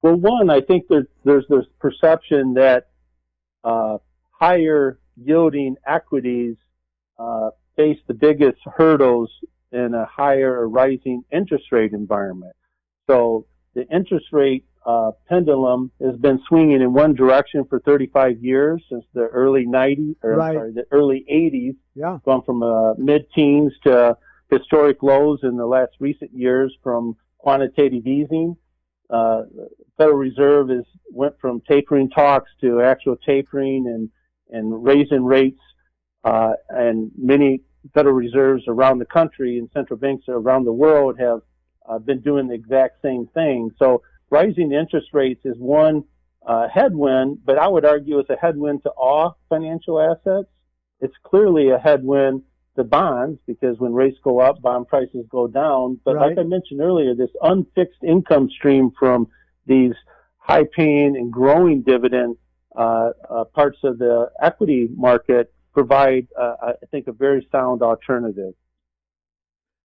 Well, 0.01 0.15
one, 0.15 0.49
I 0.49 0.59
think 0.59 0.87
there's 0.89 1.07
there's 1.23 1.47
this 1.47 1.65
perception 1.79 2.55
that 2.55 2.87
uh, 3.63 3.97
higher 4.31 4.99
yielding 5.15 5.75
equities 5.85 6.55
uh, 7.17 7.49
face 7.75 7.99
the 8.07 8.13
biggest 8.13 8.59
hurdles 8.75 9.29
in 9.71 9.93
a 9.93 10.05
higher 10.05 10.59
or 10.59 10.69
rising 10.69 11.23
interest 11.31 11.65
rate 11.71 11.93
environment. 11.93 12.55
So 13.07 13.45
the 13.73 13.87
interest 13.87 14.27
rate 14.31 14.65
uh, 14.85 15.11
pendulum 15.29 15.91
has 16.01 16.15
been 16.17 16.39
swinging 16.47 16.81
in 16.81 16.93
one 16.93 17.13
direction 17.15 17.63
for 17.65 17.79
35 17.79 18.43
years 18.43 18.83
since 18.89 19.05
the 19.13 19.27
early 19.27 19.65
90s, 19.65 20.15
or 20.21 20.35
right. 20.35 20.55
sorry, 20.55 20.73
the 20.73 20.85
early 20.91 21.25
80s. 21.31 21.75
Yeah. 21.95 22.19
Gone 22.25 22.43
from 22.43 22.63
uh, 22.63 22.93
mid-teens 22.95 23.73
to 23.83 24.17
historic 24.51 25.01
lows 25.01 25.39
in 25.43 25.57
the 25.57 25.65
last 25.65 25.93
recent 25.99 26.31
years 26.33 26.75
from 26.83 27.15
quantitative 27.37 28.05
easing. 28.05 28.57
Uh, 29.09 29.43
Federal 29.97 30.17
Reserve 30.17 30.71
is 30.71 30.85
went 31.11 31.39
from 31.39 31.61
tapering 31.67 32.09
talks 32.09 32.49
to 32.61 32.81
actual 32.81 33.15
tapering 33.17 33.85
and 33.87 34.09
and 34.49 34.83
raising 34.83 35.23
rates, 35.23 35.61
uh, 36.23 36.53
and 36.69 37.11
many 37.17 37.61
Federal 37.93 38.15
Reserves 38.15 38.63
around 38.67 38.99
the 38.99 39.05
country 39.05 39.57
and 39.57 39.69
central 39.73 39.97
banks 39.97 40.25
around 40.27 40.65
the 40.65 40.73
world 40.73 41.19
have 41.19 41.41
uh, 41.87 41.99
been 41.99 42.21
doing 42.21 42.47
the 42.47 42.53
exact 42.53 43.01
same 43.01 43.27
thing. 43.33 43.71
So 43.77 44.01
rising 44.29 44.71
interest 44.71 45.09
rates 45.13 45.41
is 45.45 45.57
one 45.57 46.03
uh, 46.45 46.67
headwind, 46.67 47.39
but 47.45 47.57
I 47.57 47.67
would 47.67 47.85
argue 47.85 48.19
it's 48.19 48.29
a 48.29 48.35
headwind 48.35 48.83
to 48.83 48.89
all 48.91 49.37
financial 49.49 49.99
assets. 49.99 50.49
It's 51.01 51.15
clearly 51.23 51.69
a 51.69 51.77
headwind 51.77 52.43
to 52.75 52.83
bonds 52.83 53.39
because 53.45 53.77
when 53.79 53.93
rates 53.93 54.17
go 54.23 54.39
up, 54.39 54.61
bond 54.61 54.87
prices 54.87 55.25
go 55.29 55.47
down. 55.47 55.99
But 56.03 56.15
right. 56.15 56.29
like 56.29 56.37
I 56.37 56.43
mentioned 56.43 56.81
earlier, 56.81 57.13
this 57.13 57.29
unfixed 57.41 58.03
income 58.03 58.49
stream 58.49 58.91
from 58.97 59.27
these 59.65 59.93
high 60.37 60.65
paying 60.75 61.15
and 61.15 61.31
growing 61.31 61.81
dividend 61.81 62.37
uh, 62.75 63.11
uh, 63.29 63.43
parts 63.45 63.77
of 63.83 63.99
the 63.99 64.29
equity 64.41 64.89
market 64.95 65.53
provide, 65.73 66.27
uh, 66.39 66.55
I 66.61 66.85
think, 66.91 67.07
a 67.07 67.11
very 67.11 67.47
sound 67.51 67.81
alternative. 67.81 68.53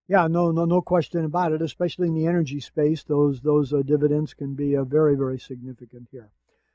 Yeah, 0.09 0.27
no, 0.27 0.51
no, 0.51 0.65
no 0.65 0.81
question 0.81 1.25
about 1.25 1.53
it. 1.53 1.61
Especially 1.61 2.09
in 2.09 2.15
the 2.15 2.27
energy 2.27 2.61
space, 2.61 3.05
those 3.05 3.43
those 3.43 3.73
uh, 3.73 3.83
dividends 3.83 4.33
can 4.33 4.55
be 4.55 4.77
uh, 4.77 4.85
very, 4.85 5.17
very 5.17 5.39
significant 5.39 6.09
here. 6.11 6.31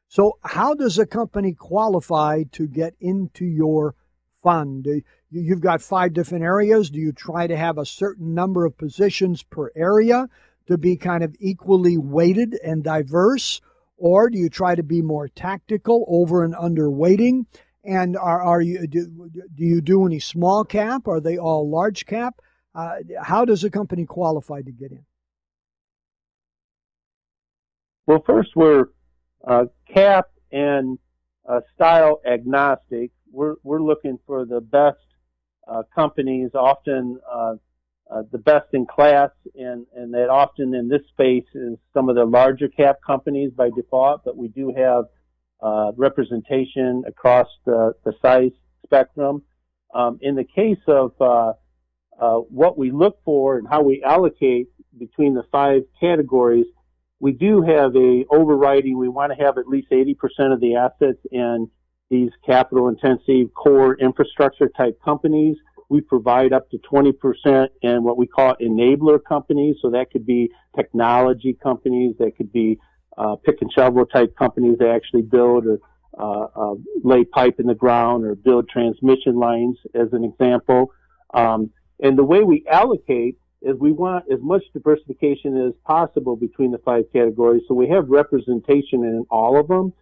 So, 0.07 0.38
how 0.43 0.75
does 0.75 1.00
a 1.00 1.07
company 1.07 1.53
qualify 1.53 2.43
to 2.51 2.67
get 2.67 2.93
into 3.00 3.45
your 3.45 3.95
fund? 4.43 4.88
You've 5.31 5.62
got 5.62 5.81
five 5.81 6.13
different 6.13 6.43
areas. 6.43 6.91
Do 6.91 7.00
you 7.00 7.12
try 7.12 7.48
to 7.48 7.57
have 7.57 7.79
a 7.79 7.86
certain 7.88 8.36
number 8.36 8.65
of 8.65 8.77
positions 8.77 9.41
per 9.41 9.72
area 9.75 10.29
to 10.67 10.77
be 10.77 10.96
kind 10.96 11.24
of 11.24 11.36
equally 11.39 11.98
weighted 11.98 12.55
and 12.63 12.84
diverse? 12.84 13.62
Or 13.98 14.29
do 14.29 14.38
you 14.38 14.50
try 14.50 14.75
to 14.75 14.84
be 14.84 15.01
more 15.01 15.27
tactical, 15.27 16.05
over 16.08 16.43
and 16.43 16.55
under 16.55 16.89
weighting? 16.89 17.46
And 17.84 18.17
are, 18.17 18.41
are 18.41 18.62
you 18.62 18.88
do, 18.88 19.29
do 19.32 19.63
you 19.63 19.82
do 19.82 20.05
any 20.05 20.20
small 20.20 20.63
cap? 20.63 21.08
Are 21.08 21.20
they 21.20 21.38
all 21.38 21.70
large 21.70 22.05
cap? 22.05 22.36
Uh, 22.75 22.96
how 23.22 23.46
does 23.46 23.63
a 23.63 23.70
company 23.70 24.05
qualify 24.05 24.62
to 24.62 24.72
get 24.72 24.91
in? 24.91 25.05
Well, 28.08 28.24
first 28.25 28.50
we're 28.55 28.86
uh, 29.46 29.65
cap 29.93 30.27
and 30.51 30.98
uh, 31.48 31.62
style 31.75 32.22
agnostic. 32.25 33.12
We're 33.32 33.55
we're 33.63 33.82
looking 33.82 34.17
for 34.25 34.46
the 34.46 34.62
best 34.62 34.98
uh, 35.67 35.84
companies, 35.93 36.51
often 36.55 37.20
uh, 38.12 38.24
the 38.31 38.38
best 38.38 38.67
in 38.74 38.86
class, 38.86 39.31
and 39.55 39.86
and 39.95 40.13
that 40.13 40.29
often 40.29 40.74
in 40.74 40.89
this 40.89 41.01
space 41.10 41.45
is 41.55 41.77
some 41.93 42.10
of 42.10 42.15
the 42.15 42.25
larger 42.25 42.67
cap 42.67 42.98
companies 43.05 43.51
by 43.55 43.69
default. 43.75 44.24
But 44.24 44.38
we 44.38 44.48
do 44.50 44.74
have 44.75 45.05
uh, 45.62 45.91
representation 45.95 47.03
across 47.07 47.48
the 47.65 47.93
the 48.05 48.13
size 48.22 48.51
spectrum. 48.86 49.43
Um, 49.93 50.17
in 50.22 50.36
the 50.36 50.43
case 50.43 50.81
of 50.88 51.13
uh 51.22 51.53
uh, 52.19 52.36
what 52.36 52.77
we 52.77 52.91
look 52.91 53.19
for 53.25 53.57
and 53.57 53.67
how 53.67 53.81
we 53.81 54.03
allocate 54.03 54.67
between 54.98 55.33
the 55.33 55.43
five 55.51 55.81
categories, 56.00 56.65
we 57.19 57.31
do 57.31 57.62
have 57.62 57.95
a 57.95 58.25
overriding. 58.29 58.98
We 58.98 59.10
want 59.10 59.31
to 59.36 59.43
have 59.43 59.57
at 59.57 59.67
least 59.67 59.89
80% 59.91 60.15
of 60.53 60.60
the 60.60 60.75
assets 60.75 61.19
in 61.31 61.69
these 62.10 62.29
capital 62.45 62.89
intensive 62.89 63.53
core 63.53 63.95
infrastructure 63.95 64.69
type 64.69 65.00
companies. 65.03 65.57
We 65.93 66.01
provide 66.01 66.53
up 66.53 66.71
to 66.71 66.79
20% 66.79 67.67
in 67.83 68.03
what 68.03 68.17
we 68.17 68.25
call 68.25 68.55
enabler 68.59 69.19
companies. 69.23 69.75
So 69.79 69.91
that 69.91 70.09
could 70.12 70.25
be 70.25 70.50
technology 70.75 71.53
companies. 71.62 72.15
That 72.17 72.35
could 72.35 72.51
be 72.51 72.79
uh, 73.15 73.35
pick 73.35 73.62
and 73.62 73.71
shovel 73.71 74.07
type 74.07 74.35
companies 74.35 74.79
that 74.79 74.89
actually 74.89 75.21
build 75.21 75.67
or 75.67 75.79
uh, 76.17 76.47
uh, 76.55 76.75
lay 77.03 77.23
pipe 77.25 77.59
in 77.59 77.67
the 77.67 77.75
ground 77.75 78.25
or 78.25 78.33
build 78.33 78.69
transmission 78.69 79.35
lines, 79.35 79.77
as 79.93 80.07
an 80.13 80.23
example. 80.23 80.91
Um, 81.35 81.69
and 82.00 82.17
the 82.17 82.23
way 82.23 82.41
we 82.41 82.65
allocate 82.67 83.38
is 83.62 83.75
we 83.79 83.91
want 83.91 84.25
as 84.33 84.39
much 84.41 84.63
diversification 84.73 85.67
as 85.67 85.73
possible 85.85 86.35
between 86.35 86.71
the 86.71 86.79
five 86.79 87.03
categories. 87.13 87.62
So 87.67 87.75
we 87.75 87.88
have 87.89 88.09
representation 88.09 89.03
in 89.03 89.25
all 89.29 89.59
of 89.59 89.67
them. 89.67 89.93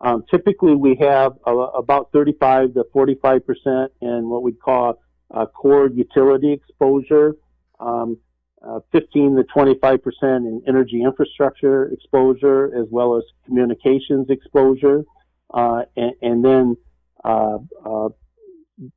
Um, 0.00 0.24
typically, 0.30 0.74
we 0.74 0.96
have 1.00 1.32
uh, 1.46 1.52
about 1.52 2.10
35 2.12 2.74
to 2.74 2.84
45 2.94 3.46
percent 3.46 3.92
in 4.00 4.30
what 4.30 4.42
we 4.42 4.52
call 4.52 4.98
uh, 5.30 5.46
core 5.46 5.88
utility 5.88 6.52
exposure, 6.52 7.36
um, 7.80 8.18
uh, 8.66 8.80
15 8.92 9.36
to 9.36 9.44
25 9.44 10.02
percent 10.02 10.46
in 10.46 10.62
energy 10.66 11.02
infrastructure 11.02 11.86
exposure, 11.86 12.66
as 12.76 12.86
well 12.90 13.16
as 13.16 13.24
communications 13.46 14.28
exposure, 14.30 15.04
uh, 15.52 15.82
and, 15.96 16.12
and, 16.22 16.44
then 16.44 16.76
uh, 17.24 17.58
uh, 17.84 18.08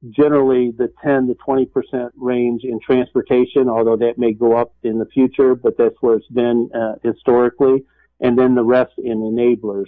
generally 0.10 0.72
the 0.72 0.92
10 1.04 1.28
to 1.28 1.36
20 1.36 1.66
percent 1.66 2.12
range 2.16 2.64
in 2.64 2.80
transportation, 2.80 3.70
although 3.70 3.98
that 3.98 4.18
may 4.18 4.34
go 4.34 4.56
up 4.56 4.74
in 4.84 5.00
the 5.00 5.06
future, 5.08 5.56
but 5.56 5.78
that's 5.78 5.96
where 6.02 6.16
it's 6.16 6.28
been 6.28 6.70
uh, 6.74 6.94
historically, 7.04 7.84
and 8.20 8.38
then 8.38 8.56
the 8.56 8.64
rest 8.64 8.94
in 8.98 9.20
enablers. 9.20 9.88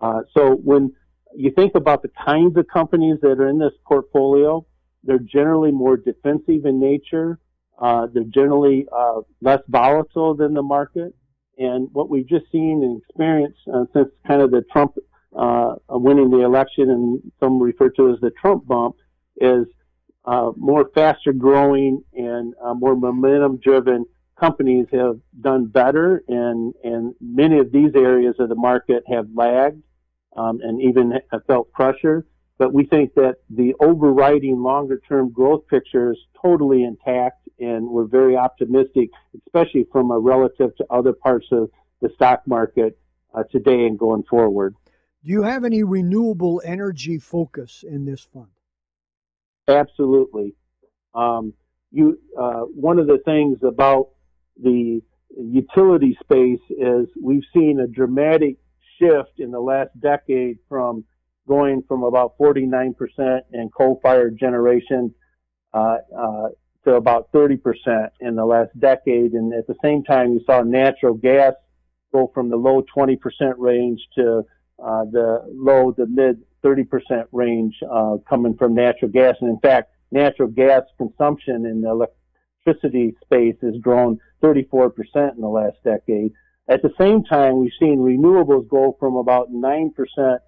Uh, 0.00 0.22
so 0.36 0.54
when 0.54 0.92
you 1.36 1.50
think 1.50 1.74
about 1.74 2.02
the 2.02 2.10
kinds 2.24 2.56
of 2.56 2.66
companies 2.66 3.18
that 3.22 3.38
are 3.38 3.48
in 3.48 3.58
this 3.58 3.72
portfolio, 3.86 4.64
they're 5.04 5.18
generally 5.18 5.70
more 5.70 5.96
defensive 5.96 6.64
in 6.64 6.80
nature. 6.80 7.38
Uh, 7.80 8.06
they're 8.12 8.24
generally 8.24 8.86
uh, 8.96 9.20
less 9.40 9.60
volatile 9.68 10.34
than 10.34 10.54
the 10.54 10.62
market. 10.62 11.14
And 11.58 11.88
what 11.92 12.08
we've 12.08 12.26
just 12.26 12.50
seen 12.52 12.82
and 12.82 13.00
experienced 13.02 13.58
uh, 13.72 13.84
since 13.92 14.08
kind 14.26 14.42
of 14.42 14.50
the 14.50 14.62
Trump 14.72 14.96
uh, 15.36 15.74
winning 15.90 16.30
the 16.30 16.40
election, 16.40 16.90
and 16.90 17.32
some 17.40 17.60
refer 17.60 17.90
to 17.90 18.12
as 18.12 18.20
the 18.20 18.30
Trump 18.30 18.66
bump, 18.66 18.96
is 19.36 19.66
uh, 20.24 20.50
more 20.56 20.90
faster 20.94 21.32
growing 21.32 22.02
and 22.14 22.54
uh, 22.62 22.74
more 22.74 22.96
momentum 22.96 23.56
driven 23.58 24.04
companies 24.38 24.86
have 24.92 25.18
done 25.40 25.66
better 25.66 26.22
and, 26.28 26.74
and 26.84 27.14
many 27.20 27.58
of 27.58 27.72
these 27.72 27.90
areas 27.94 28.34
of 28.38 28.48
the 28.48 28.54
market 28.54 29.02
have 29.10 29.26
lagged 29.34 29.82
um, 30.36 30.60
and 30.62 30.80
even 30.80 31.12
felt 31.46 31.72
pressure. 31.72 32.24
But 32.58 32.72
we 32.72 32.84
think 32.84 33.14
that 33.14 33.36
the 33.48 33.74
overriding 33.80 34.62
longer 34.62 35.00
term 35.08 35.30
growth 35.30 35.66
picture 35.68 36.12
is 36.12 36.18
totally 36.42 36.82
intact 36.82 37.48
and 37.60 37.88
we're 37.88 38.06
very 38.06 38.36
optimistic, 38.36 39.10
especially 39.46 39.86
from 39.90 40.10
a 40.10 40.18
relative 40.18 40.76
to 40.76 40.86
other 40.90 41.12
parts 41.12 41.46
of 41.52 41.70
the 42.00 42.08
stock 42.14 42.42
market 42.46 42.98
uh, 43.34 43.44
today 43.50 43.86
and 43.86 43.98
going 43.98 44.24
forward. 44.24 44.74
Do 45.24 45.32
you 45.32 45.42
have 45.42 45.64
any 45.64 45.82
renewable 45.82 46.62
energy 46.64 47.18
focus 47.18 47.84
in 47.86 48.04
this 48.04 48.26
fund? 48.32 48.48
Absolutely. 49.66 50.54
Um, 51.14 51.52
you, 51.90 52.18
uh, 52.38 52.60
one 52.60 52.98
of 52.98 53.06
the 53.06 53.18
things 53.24 53.58
about 53.62 54.10
the 54.60 55.00
utility 55.36 56.16
space 56.22 56.60
is 56.70 57.08
we've 57.20 57.44
seen 57.54 57.80
a 57.80 57.86
dramatic 57.86 58.56
shift 58.98 59.38
in 59.38 59.50
the 59.50 59.60
last 59.60 59.90
decade 60.00 60.58
from 60.68 61.04
going 61.48 61.82
from 61.88 62.02
about 62.04 62.38
49% 62.38 63.40
in 63.52 63.70
coal-fired 63.76 64.38
generation 64.38 65.14
uh, 65.74 65.96
uh, 66.16 66.48
to 66.84 66.94
about 66.94 67.32
30% 67.32 67.58
in 68.20 68.36
the 68.36 68.44
last 68.44 68.70
decade. 68.78 69.32
And 69.32 69.52
at 69.52 69.66
the 69.66 69.74
same 69.82 70.04
time, 70.04 70.32
you 70.32 70.40
saw 70.46 70.62
natural 70.62 71.14
gas 71.14 71.54
go 72.12 72.30
from 72.32 72.48
the 72.48 72.56
low 72.56 72.84
20% 72.96 73.18
range 73.58 74.00
to 74.16 74.42
uh, 74.82 75.04
the 75.10 75.44
low 75.48 75.92
to 75.92 76.06
mid 76.06 76.40
30% 76.64 77.26
range 77.32 77.74
uh, 77.90 78.16
coming 78.28 78.56
from 78.56 78.74
natural 78.74 79.10
gas. 79.10 79.36
And 79.40 79.50
in 79.50 79.58
fact, 79.60 79.90
natural 80.10 80.48
gas 80.48 80.82
consumption 80.96 81.66
in 81.66 81.80
the 81.82 82.08
electricity 82.66 83.16
space 83.24 83.56
has 83.62 83.76
grown 83.80 84.18
34% 84.42 84.90
in 85.34 85.40
the 85.40 85.48
last 85.48 85.76
decade. 85.84 86.32
At 86.68 86.82
the 86.82 86.92
same 86.98 87.24
time, 87.24 87.58
we've 87.58 87.72
seen 87.80 87.98
renewables 87.98 88.68
go 88.68 88.96
from 89.00 89.16
about 89.16 89.50
9% 89.50 90.38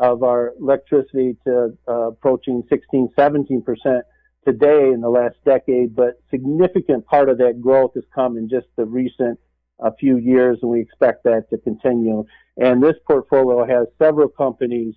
of 0.00 0.22
our 0.22 0.54
electricity 0.58 1.36
to 1.46 1.76
uh, 1.86 2.08
approaching 2.08 2.62
16, 2.70 3.10
17% 3.16 4.00
today 4.46 4.90
in 4.90 5.00
the 5.02 5.08
last 5.08 5.36
decade, 5.44 5.94
but 5.94 6.14
significant 6.30 7.04
part 7.06 7.28
of 7.28 7.36
that 7.38 7.60
growth 7.60 7.92
has 7.94 8.04
come 8.14 8.38
in 8.38 8.48
just 8.48 8.66
the 8.76 8.84
recent 8.84 9.38
uh, 9.78 9.90
few 10.00 10.16
years, 10.16 10.58
and 10.62 10.70
we 10.70 10.80
expect 10.80 11.24
that 11.24 11.44
to 11.50 11.58
continue. 11.58 12.24
And 12.56 12.82
this 12.82 12.96
portfolio 13.06 13.66
has 13.66 13.86
several 13.98 14.28
companies 14.28 14.94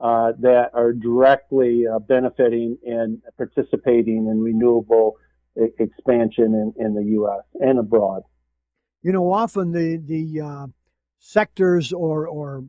uh, 0.00 0.32
that 0.40 0.70
are 0.72 0.92
directly 0.92 1.84
uh, 1.86 1.98
benefiting 1.98 2.78
and 2.84 3.20
participating 3.36 4.28
in 4.28 4.40
renewable 4.40 5.16
expansion 5.56 6.72
in, 6.78 6.84
in 6.84 6.94
the 6.94 7.04
U.S. 7.12 7.42
and 7.60 7.78
abroad. 7.78 8.22
You 9.02 9.12
know, 9.12 9.32
often 9.32 9.72
the 9.72 10.02
the 10.04 10.40
uh, 10.40 10.66
sectors 11.18 11.92
or 11.92 12.26
or 12.26 12.64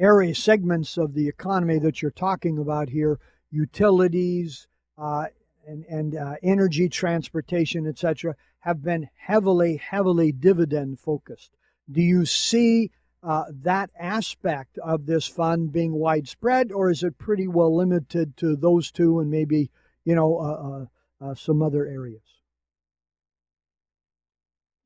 area 0.00 0.34
segments 0.34 0.96
of 0.96 1.14
the 1.14 1.28
economy 1.28 1.78
that 1.78 2.00
you're 2.00 2.10
talking 2.10 2.58
about 2.58 2.88
here, 2.88 3.20
utilities 3.50 4.66
uh, 4.98 5.26
and 5.66 5.84
and 5.84 6.16
uh, 6.16 6.34
energy, 6.42 6.88
transportation, 6.88 7.86
etc., 7.86 8.34
have 8.60 8.82
been 8.82 9.08
heavily 9.14 9.76
heavily 9.76 10.32
dividend 10.32 10.98
focused. 10.98 11.52
Do 11.90 12.00
you 12.02 12.24
see 12.24 12.90
uh, 13.22 13.44
that 13.62 13.90
aspect 13.98 14.78
of 14.78 15.06
this 15.06 15.26
fund 15.26 15.72
being 15.72 15.92
widespread, 15.92 16.72
or 16.72 16.90
is 16.90 17.02
it 17.02 17.18
pretty 17.18 17.46
well 17.46 17.76
limited 17.76 18.36
to 18.38 18.56
those 18.56 18.90
two 18.90 19.20
and 19.20 19.30
maybe 19.30 19.70
you 20.04 20.14
know 20.14 20.38
uh, 20.38 21.26
uh, 21.26 21.30
uh, 21.30 21.34
some 21.34 21.62
other 21.62 21.86
areas? 21.86 22.39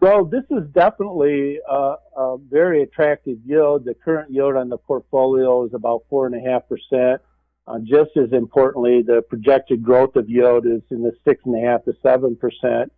Well, 0.04 0.26
this 0.26 0.44
is 0.50 0.68
definitely 0.74 1.60
a, 1.66 1.94
a, 2.14 2.36
very 2.50 2.82
attractive 2.82 3.38
yield. 3.42 3.86
The 3.86 3.94
current 3.94 4.30
yield 4.30 4.54
on 4.54 4.68
the 4.68 4.76
portfolio 4.76 5.64
is 5.64 5.72
about 5.72 6.02
four 6.10 6.26
and 6.26 6.34
a 6.34 6.46
half 6.46 6.68
percent. 6.68 7.22
Uh, 7.66 7.78
just 7.82 8.10
as 8.18 8.30
importantly, 8.32 9.00
the 9.00 9.22
projected 9.22 9.82
growth 9.82 10.14
of 10.16 10.28
yield 10.28 10.66
is 10.66 10.82
in 10.90 11.00
the 11.00 11.12
six 11.26 11.40
and 11.46 11.56
a 11.56 11.66
half 11.66 11.86
to 11.86 11.94
seven 12.02 12.36
percent. 12.36 12.92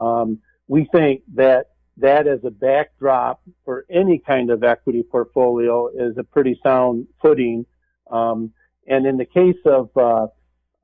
Um, 0.00 0.40
we 0.66 0.88
think 0.90 1.22
that 1.36 1.66
that 1.98 2.26
as 2.26 2.40
a 2.42 2.50
backdrop 2.50 3.40
for 3.64 3.86
any 3.88 4.18
kind 4.18 4.50
of 4.50 4.64
equity 4.64 5.04
portfolio 5.08 5.90
is 5.90 6.18
a 6.18 6.24
pretty 6.24 6.58
sound 6.64 7.06
footing. 7.22 7.66
Um, 8.10 8.52
and 8.88 9.06
in 9.06 9.16
the 9.16 9.26
case 9.26 9.62
of 9.64 9.96
uh, 9.96 10.26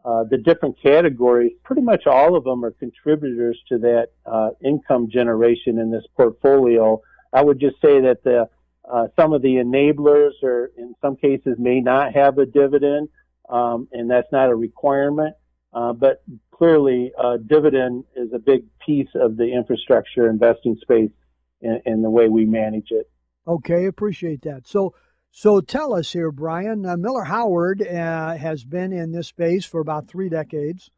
uh, 0.05 0.25
the 0.31 0.37
different 0.37 0.77
categories, 0.83 1.53
pretty 1.65 1.83
much 1.83 2.07
all 2.07 2.37
of 2.37 2.45
them 2.45 2.65
are 2.65 2.73
contributors 2.73 3.59
to 3.69 3.79
that 3.79 4.09
uh, 4.27 4.51
income 4.63 5.09
generation 5.11 5.79
in 5.79 5.91
this 5.91 6.05
portfolio. 6.17 7.01
I 7.33 7.43
would 7.43 7.59
just 7.59 7.77
say 7.81 8.01
that 8.01 8.23
the 8.23 8.49
uh, 8.91 9.07
some 9.19 9.33
of 9.33 9.41
the 9.41 9.55
enablers, 9.55 10.33
or 10.43 10.71
in 10.77 10.95
some 11.01 11.17
cases, 11.17 11.57
may 11.59 11.81
not 11.81 12.15
have 12.15 12.37
a 12.37 12.45
dividend, 12.45 13.09
um, 13.49 13.89
and 13.93 14.11
that's 14.11 14.31
not 14.31 14.51
a 14.51 14.55
requirement. 14.55 15.35
Uh, 15.73 15.93
but 15.93 16.23
clearly, 16.51 17.11
uh, 17.19 17.39
dividend 17.39 18.05
is 18.15 18.29
a 18.35 18.39
big 18.39 18.65
piece 18.85 19.09
of 19.15 19.37
the 19.37 19.53
infrastructure 19.53 20.29
investing 20.29 20.77
space 20.81 21.11
in, 21.61 22.03
the 22.03 22.11
way 22.11 22.29
we 22.29 22.45
manage 22.45 22.89
it. 22.91 23.11
Okay, 23.49 23.87
appreciate 23.87 24.43
that. 24.43 24.67
So, 24.69 24.95
so 25.37 25.61
tell 25.61 25.95
us 25.95 26.13
here, 26.13 26.31
Brian. 26.31 26.87
Uh, 26.87 26.97
Miller 26.97 27.25
Howard 27.25 27.83
uh, 27.83 28.37
has 28.37 28.65
been 28.65 28.93
in 28.93 29.13
this 29.13 29.29
space 29.29 29.65
for 29.65 29.81
about 29.81 30.09
three 30.09 30.29
decades, 30.29 30.91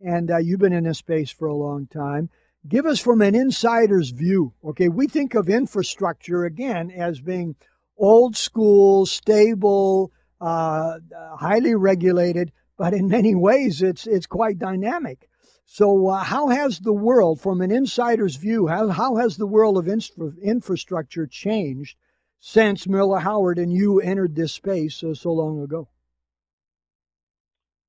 and 0.00 0.30
uh, 0.30 0.38
you've 0.38 0.60
been 0.60 0.72
in 0.72 0.84
this 0.84 0.98
space 0.98 1.30
for 1.30 1.46
a 1.46 1.54
long 1.54 1.86
time. 1.86 2.30
Give 2.66 2.86
us 2.86 2.98
from 2.98 3.20
an 3.20 3.34
insider's 3.34 4.10
view. 4.10 4.54
Okay, 4.64 4.88
we 4.88 5.06
think 5.06 5.34
of 5.34 5.50
infrastructure 5.50 6.44
again 6.44 6.90
as 6.90 7.20
being 7.20 7.56
old 7.98 8.36
school, 8.36 9.04
stable, 9.04 10.10
uh, 10.40 10.98
highly 11.38 11.74
regulated 11.74 12.52
but 12.76 12.94
in 12.94 13.08
many 13.08 13.34
ways 13.34 13.82
it's 13.82 14.06
it's 14.06 14.26
quite 14.26 14.58
dynamic. 14.58 15.28
So, 15.66 16.08
uh, 16.08 16.22
how 16.22 16.48
has 16.48 16.80
the 16.80 16.92
world, 16.92 17.40
from 17.40 17.62
an 17.62 17.70
insider's 17.70 18.36
view, 18.36 18.66
how, 18.66 18.88
how 18.88 19.16
has 19.16 19.36
the 19.36 19.46
world 19.46 19.78
of 19.78 19.88
infra- 19.88 20.32
infrastructure 20.42 21.26
changed 21.26 21.96
since 22.46 22.86
Miller 22.86 23.18
Howard 23.18 23.58
and 23.58 23.72
you 23.72 24.00
entered 24.00 24.34
this 24.34 24.52
space 24.52 25.02
uh, 25.02 25.14
so 25.14 25.32
long 25.32 25.62
ago? 25.62 25.88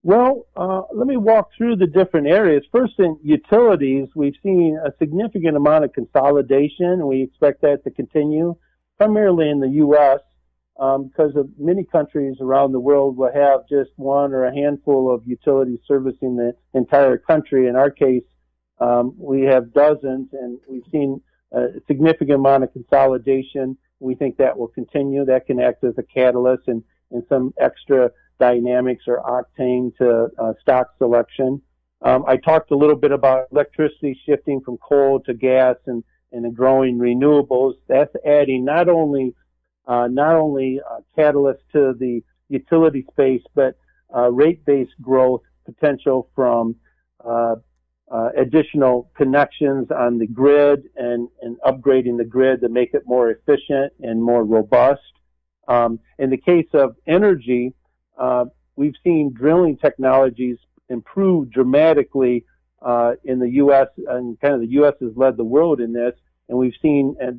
Well, 0.03 0.45
uh, 0.55 0.83
let 0.93 1.07
me 1.07 1.17
walk 1.17 1.49
through 1.57 1.77
the 1.77 1.87
different 1.87 2.27
areas. 2.27 2.63
First, 2.71 2.93
in 2.99 3.17
utilities, 3.23 4.07
we've 4.15 4.35
seen 4.43 4.79
a 4.83 4.91
significant 4.99 5.57
amount 5.57 5.83
of 5.83 5.93
consolidation, 5.93 6.85
and 6.85 7.07
we 7.07 7.23
expect 7.23 7.61
that 7.63 7.83
to 7.83 7.91
continue, 7.91 8.55
primarily 8.97 9.49
in 9.49 9.59
the 9.59 9.69
U.S 9.69 10.19
um, 10.77 11.07
because 11.07 11.35
of 11.35 11.49
many 11.57 11.83
countries 11.83 12.37
around 12.41 12.71
the 12.71 12.79
world 12.79 13.17
will 13.17 13.31
have 13.33 13.61
just 13.69 13.91
one 13.95 14.33
or 14.33 14.45
a 14.45 14.53
handful 14.53 15.13
of 15.13 15.25
utilities 15.25 15.79
servicing 15.87 16.35
the 16.35 16.53
entire 16.73 17.17
country. 17.17 17.67
In 17.67 17.75
our 17.75 17.89
case, 17.89 18.23
um, 18.79 19.15
we 19.17 19.43
have 19.43 19.73
dozens, 19.73 20.27
and 20.33 20.59
we've 20.67 20.83
seen 20.91 21.21
a 21.53 21.67
significant 21.87 22.31
amount 22.31 22.65
of 22.65 22.73
consolidation. 22.73 23.77
We 23.99 24.15
think 24.15 24.37
that 24.37 24.57
will 24.57 24.67
continue. 24.67 25.25
That 25.25 25.45
can 25.45 25.59
act 25.59 25.83
as 25.83 25.97
a 25.97 26.03
catalyst 26.03 26.67
and, 26.67 26.83
and 27.11 27.23
some 27.29 27.53
extra 27.59 28.11
dynamics 28.39 29.05
or 29.07 29.21
octane 29.23 29.95
to 29.97 30.27
uh, 30.37 30.53
stock 30.61 30.91
selection. 30.97 31.61
Um, 32.01 32.25
I 32.27 32.37
talked 32.37 32.71
a 32.71 32.75
little 32.75 32.95
bit 32.95 33.11
about 33.11 33.47
electricity 33.51 34.19
shifting 34.25 34.61
from 34.61 34.77
coal 34.77 35.21
to 35.21 35.33
gas 35.33 35.77
and, 35.87 36.03
and 36.31 36.45
the 36.45 36.49
growing 36.49 36.97
renewables. 36.97 37.75
That's 37.87 38.13
adding 38.25 38.65
not 38.65 38.89
only 38.89 39.33
uh, 39.87 40.07
not 40.07 40.35
only 40.35 40.81
uh, 40.81 41.01
catalyst 41.15 41.61
to 41.71 41.93
the 41.93 42.23
utility 42.49 43.05
space, 43.11 43.43
but 43.53 43.77
uh, 44.15 44.31
rate-based 44.31 44.99
growth 45.01 45.41
potential 45.65 46.29
from 46.35 46.75
uh, 48.11 48.15
uh, 48.15 48.29
additional 48.37 49.09
connections 49.15 49.89
on 49.91 50.17
the 50.19 50.27
grid 50.27 50.83
and, 50.95 51.27
and 51.41 51.57
upgrading 51.61 52.17
the 52.17 52.23
grid 52.23 52.61
to 52.61 52.69
make 52.69 52.93
it 52.93 53.03
more 53.05 53.31
efficient 53.31 53.91
and 54.01 54.21
more 54.21 54.43
robust. 54.43 55.01
Um, 55.67 55.99
in 56.19 56.29
the 56.29 56.37
case 56.37 56.67
of 56.73 56.95
energy, 57.07 57.73
uh, 58.17 58.45
we've 58.75 58.95
seen 59.03 59.33
drilling 59.33 59.77
technologies 59.77 60.57
improve 60.89 61.51
dramatically 61.51 62.45
in 63.23 63.39
the 63.39 63.49
U.S. 63.53 63.87
and 64.07 64.39
kind 64.39 64.53
of 64.53 64.59
the 64.61 64.67
U.S. 64.67 64.93
has 65.01 65.11
led 65.15 65.37
the 65.37 65.43
world 65.43 65.81
in 65.81 65.91
this 65.91 66.13
and 66.47 66.57
we've 66.57 66.75
seen 66.81 67.15
a 67.21 67.33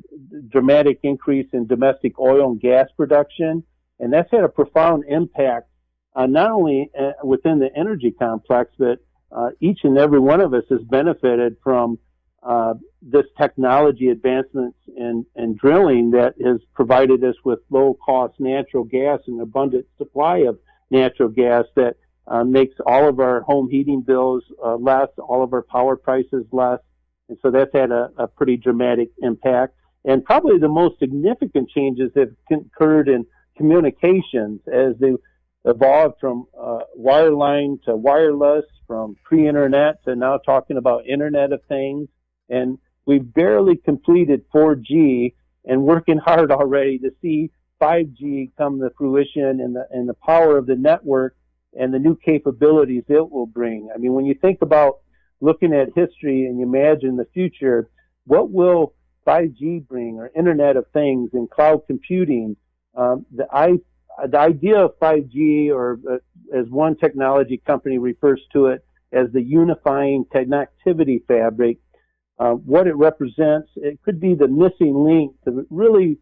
dramatic 0.49 0.99
increase 1.03 1.47
in 1.53 1.65
domestic 1.65 2.19
oil 2.19 2.51
and 2.51 2.59
gas 2.59 2.87
production, 2.97 3.63
and 3.99 4.11
that's 4.11 4.29
had 4.31 4.43
a 4.43 4.49
profound 4.49 5.05
impact 5.07 5.69
uh, 6.15 6.25
not 6.25 6.51
only 6.51 6.89
uh, 6.99 7.11
within 7.23 7.59
the 7.59 7.69
energy 7.75 8.11
complex, 8.11 8.71
but 8.77 8.99
uh, 9.31 9.49
each 9.59 9.79
and 9.83 9.97
every 9.97 10.19
one 10.19 10.41
of 10.41 10.53
us 10.53 10.63
has 10.69 10.81
benefited 10.83 11.57
from 11.63 11.99
uh, 12.43 12.73
this 13.01 13.25
technology 13.37 14.09
advancements 14.09 14.77
in, 14.95 15.25
in 15.35 15.55
drilling 15.55 16.11
that 16.11 16.35
has 16.43 16.59
provided 16.73 17.23
us 17.23 17.35
with 17.43 17.59
low 17.69 17.97
cost 18.05 18.33
natural 18.39 18.83
gas 18.83 19.19
and 19.27 19.41
abundant 19.41 19.85
supply 19.97 20.37
of 20.39 20.57
natural 20.89 21.29
gas 21.29 21.65
that 21.75 21.95
uh, 22.27 22.43
makes 22.43 22.75
all 22.85 23.07
of 23.07 23.19
our 23.19 23.41
home 23.41 23.69
heating 23.69 24.01
bills 24.01 24.43
uh, 24.63 24.75
less, 24.75 25.09
all 25.17 25.43
of 25.43 25.53
our 25.53 25.61
power 25.61 25.95
prices 25.95 26.45
less, 26.51 26.79
and 27.29 27.37
so 27.41 27.51
that's 27.51 27.73
had 27.73 27.91
a, 27.91 28.11
a 28.17 28.27
pretty 28.27 28.57
dramatic 28.57 29.09
impact. 29.21 29.73
And 30.05 30.23
probably 30.23 30.57
the 30.57 30.69
most 30.69 30.99
significant 30.99 31.69
changes 31.69 32.11
have 32.15 32.29
occurred 32.49 33.09
in 33.09 33.25
communications 33.57 34.61
as 34.71 34.95
they 34.99 35.13
evolved 35.65 36.15
from 36.19 36.47
uh, 36.59 36.79
wireline 36.97 37.81
to 37.83 37.95
wireless, 37.95 38.65
from 38.87 39.15
pre-internet 39.23 40.03
to 40.05 40.15
now 40.15 40.37
talking 40.37 40.77
about 40.77 41.05
Internet 41.05 41.51
of 41.51 41.61
Things. 41.67 42.07
And 42.49 42.77
we've 43.05 43.33
barely 43.33 43.75
completed 43.75 44.45
4G 44.53 45.33
and 45.65 45.83
working 45.83 46.17
hard 46.17 46.51
already 46.51 46.99
to 46.99 47.11
see 47.21 47.51
5G 47.81 48.51
come 48.57 48.79
to 48.79 48.89
fruition 48.97 49.61
and 49.61 49.75
the, 49.75 49.87
and 49.91 50.07
the 50.07 50.13
power 50.13 50.57
of 50.57 50.65
the 50.65 50.75
network 50.75 51.35
and 51.77 51.93
the 51.93 51.99
new 51.99 52.15
capabilities 52.15 53.03
it 53.07 53.29
will 53.29 53.45
bring. 53.45 53.89
I 53.93 53.97
mean, 53.97 54.13
when 54.13 54.25
you 54.25 54.33
think 54.33 54.61
about 54.61 54.99
looking 55.41 55.73
at 55.73 55.89
history 55.95 56.45
and 56.45 56.59
you 56.59 56.65
imagine 56.65 57.17
the 57.17 57.27
future, 57.33 57.89
what 58.25 58.49
will 58.49 58.93
5G 59.27 59.87
bring 59.87 60.17
or 60.17 60.31
Internet 60.35 60.77
of 60.77 60.85
Things 60.93 61.31
and 61.33 61.49
cloud 61.49 61.81
computing? 61.85 62.55
Um, 62.95 63.25
the, 63.35 63.47
I, 63.51 63.73
the 64.25 64.39
idea 64.39 64.85
of 64.85 64.97
5G, 64.99 65.69
or 65.69 65.99
uh, 66.09 66.57
as 66.57 66.67
one 66.69 66.95
technology 66.95 67.61
company 67.65 67.97
refers 67.97 68.41
to 68.53 68.67
it, 68.67 68.83
as 69.11 69.27
the 69.31 69.41
unifying 69.41 70.25
connectivity 70.33 71.25
fabric, 71.27 71.77
uh, 72.39 72.51
what 72.51 72.87
it 72.87 72.95
represents, 72.95 73.69
it 73.75 73.99
could 74.03 74.19
be 74.19 74.35
the 74.35 74.47
missing 74.47 75.03
link 75.03 75.33
to 75.45 75.65
really 75.69 76.17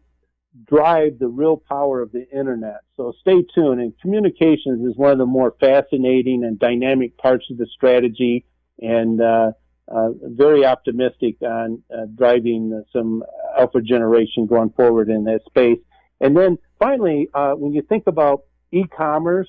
drive 0.64 1.18
the 1.18 1.28
real 1.28 1.56
power 1.68 2.00
of 2.00 2.12
the 2.12 2.26
internet. 2.30 2.80
So 2.96 3.12
stay 3.20 3.44
tuned. 3.54 3.80
And 3.80 3.92
communications 4.00 4.86
is 4.86 4.96
one 4.96 5.12
of 5.12 5.18
the 5.18 5.26
more 5.26 5.54
fascinating 5.60 6.44
and 6.44 6.58
dynamic 6.58 7.18
parts 7.18 7.44
of 7.50 7.58
the 7.58 7.66
strategy, 7.66 8.46
and 8.80 9.20
uh, 9.20 9.52
uh, 9.88 10.08
very 10.22 10.64
optimistic 10.64 11.36
on 11.42 11.82
uh, 11.94 12.06
driving 12.14 12.82
some 12.92 13.22
alpha 13.58 13.80
generation 13.80 14.46
going 14.46 14.70
forward 14.70 15.08
in 15.08 15.24
that 15.24 15.42
space. 15.46 15.78
And 16.20 16.36
then 16.36 16.58
finally, 16.78 17.28
uh, 17.34 17.52
when 17.52 17.72
you 17.72 17.82
think 17.82 18.06
about 18.06 18.42
e-commerce 18.72 19.48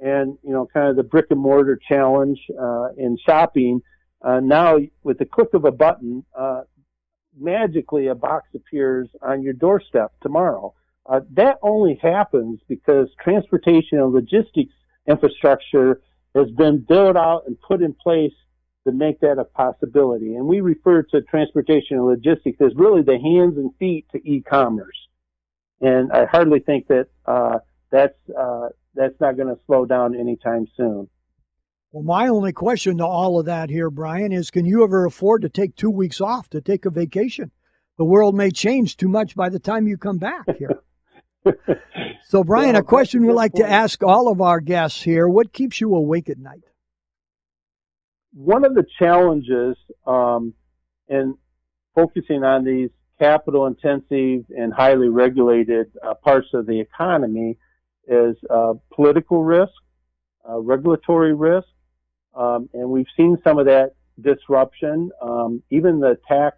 and 0.00 0.36
you 0.42 0.52
know 0.52 0.66
kind 0.72 0.88
of 0.88 0.96
the 0.96 1.02
brick 1.02 1.26
and 1.30 1.40
mortar 1.40 1.78
challenge 1.88 2.38
uh, 2.60 2.88
in 2.96 3.16
shopping, 3.24 3.82
uh, 4.22 4.40
now 4.40 4.78
with 5.02 5.18
the 5.18 5.24
click 5.26 5.54
of 5.54 5.64
a 5.64 5.72
button, 5.72 6.24
magically 7.38 8.08
a 8.08 8.14
box 8.14 8.48
appears 8.54 9.08
on 9.22 9.42
your 9.42 9.52
doorstep 9.52 10.12
tomorrow. 10.22 10.74
Uh, 11.08 11.20
that 11.32 11.58
only 11.62 11.98
happens 12.02 12.60
because 12.68 13.08
transportation 13.22 13.98
and 13.98 14.12
logistics 14.12 14.72
infrastructure 15.06 16.00
has 16.34 16.50
been 16.50 16.78
built 16.78 17.16
out 17.16 17.44
and 17.46 17.60
put 17.60 17.80
in 17.80 17.94
place 17.94 18.32
to 18.86 18.92
make 18.92 19.20
that 19.20 19.38
a 19.38 19.44
possibility. 19.44 20.34
And 20.34 20.46
we 20.46 20.60
refer 20.60 21.02
to 21.02 21.22
transportation 21.22 21.96
and 21.96 22.06
logistics 22.06 22.60
as 22.60 22.72
really 22.74 23.02
the 23.02 23.18
hands 23.18 23.56
and 23.56 23.70
feet 23.78 24.06
to 24.12 24.18
e-commerce. 24.28 25.05
And 25.80 26.10
I 26.12 26.24
hardly 26.24 26.60
think 26.60 26.86
that 26.88 27.08
uh, 27.26 27.58
that's 27.90 28.18
uh, 28.30 28.68
that's 28.94 29.20
not 29.20 29.36
going 29.36 29.48
to 29.48 29.60
slow 29.66 29.84
down 29.84 30.14
anytime 30.18 30.66
soon. 30.76 31.08
Well, 31.92 32.02
my 32.02 32.28
only 32.28 32.52
question 32.52 32.98
to 32.98 33.06
all 33.06 33.38
of 33.38 33.46
that 33.46 33.70
here, 33.70 33.90
Brian, 33.90 34.32
is 34.32 34.50
can 34.50 34.66
you 34.66 34.84
ever 34.84 35.06
afford 35.06 35.42
to 35.42 35.48
take 35.48 35.76
two 35.76 35.90
weeks 35.90 36.20
off 36.20 36.48
to 36.50 36.60
take 36.60 36.84
a 36.84 36.90
vacation? 36.90 37.50
The 37.98 38.04
world 38.04 38.34
may 38.34 38.50
change 38.50 38.96
too 38.96 39.08
much 39.08 39.34
by 39.34 39.48
the 39.48 39.58
time 39.58 39.86
you 39.86 39.96
come 39.96 40.18
back 40.18 40.44
here. 40.58 40.82
so, 42.24 42.44
Brian, 42.44 42.72
well, 42.72 42.82
a 42.82 42.84
question 42.84 43.24
we 43.24 43.32
like 43.32 43.54
to 43.54 43.68
ask 43.68 44.02
all 44.02 44.28
of 44.30 44.40
our 44.40 44.60
guests 44.60 45.00
here 45.00 45.28
what 45.28 45.52
keeps 45.52 45.80
you 45.80 45.94
awake 45.94 46.28
at 46.28 46.38
night? 46.38 46.64
One 48.34 48.66
of 48.66 48.74
the 48.74 48.84
challenges 48.98 49.76
um, 50.06 50.52
in 51.08 51.36
focusing 51.94 52.44
on 52.44 52.64
these 52.64 52.90
capital 53.18 53.66
intensive 53.66 54.44
and 54.56 54.72
highly 54.72 55.08
regulated 55.08 55.90
uh, 56.02 56.14
parts 56.14 56.48
of 56.54 56.66
the 56.66 56.78
economy 56.78 57.56
is 58.08 58.36
uh, 58.50 58.74
political 58.94 59.42
risk, 59.42 59.72
uh, 60.48 60.58
regulatory 60.58 61.34
risk, 61.34 61.68
um, 62.34 62.68
and 62.74 62.88
we've 62.88 63.06
seen 63.16 63.36
some 63.42 63.58
of 63.58 63.66
that 63.66 63.94
disruption. 64.20 65.10
Um, 65.20 65.62
even 65.70 66.00
the 66.00 66.18
tax 66.28 66.56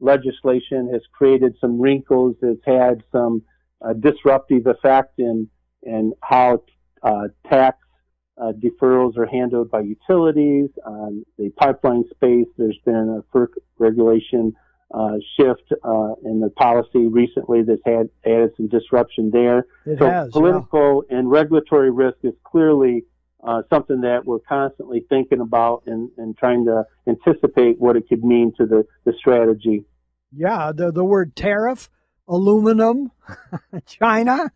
legislation 0.00 0.88
has 0.92 1.02
created 1.12 1.56
some 1.60 1.80
wrinkles. 1.80 2.36
It's 2.42 2.64
had 2.64 3.02
some 3.12 3.42
uh, 3.82 3.92
disruptive 3.94 4.66
effect 4.66 5.18
in 5.18 5.48
in 5.82 6.12
how 6.22 6.62
uh, 7.02 7.28
tax 7.48 7.78
uh, 8.40 8.52
deferrals 8.52 9.16
are 9.16 9.26
handled 9.26 9.70
by 9.70 9.80
utilities. 9.80 10.70
Um, 10.84 11.24
the 11.38 11.50
pipeline 11.50 12.04
space, 12.10 12.46
there's 12.56 12.78
been 12.84 13.22
a 13.22 13.36
FERC 13.36 13.48
regulation 13.78 14.54
uh, 14.92 15.16
shift 15.36 15.72
uh, 15.84 16.14
in 16.24 16.40
the 16.40 16.50
policy 16.56 17.06
recently 17.06 17.62
that's 17.62 17.82
had 17.84 18.08
added 18.24 18.50
some 18.56 18.68
disruption 18.68 19.30
there. 19.30 19.66
It 19.84 19.98
so 19.98 20.08
has, 20.08 20.30
political 20.30 21.04
yeah. 21.08 21.18
and 21.18 21.30
regulatory 21.30 21.90
risk 21.90 22.18
is 22.22 22.34
clearly 22.44 23.04
uh, 23.46 23.62
something 23.70 24.00
that 24.00 24.24
we're 24.24 24.40
constantly 24.40 25.04
thinking 25.08 25.40
about 25.40 25.82
and, 25.86 26.10
and 26.16 26.36
trying 26.36 26.64
to 26.64 26.84
anticipate 27.06 27.78
what 27.78 27.96
it 27.96 28.08
could 28.08 28.24
mean 28.24 28.52
to 28.56 28.66
the, 28.66 28.84
the 29.04 29.12
strategy. 29.18 29.84
Yeah, 30.34 30.72
the, 30.74 30.90
the 30.90 31.04
word 31.04 31.36
tariff, 31.36 31.90
aluminum, 32.26 33.12
China 33.86 34.50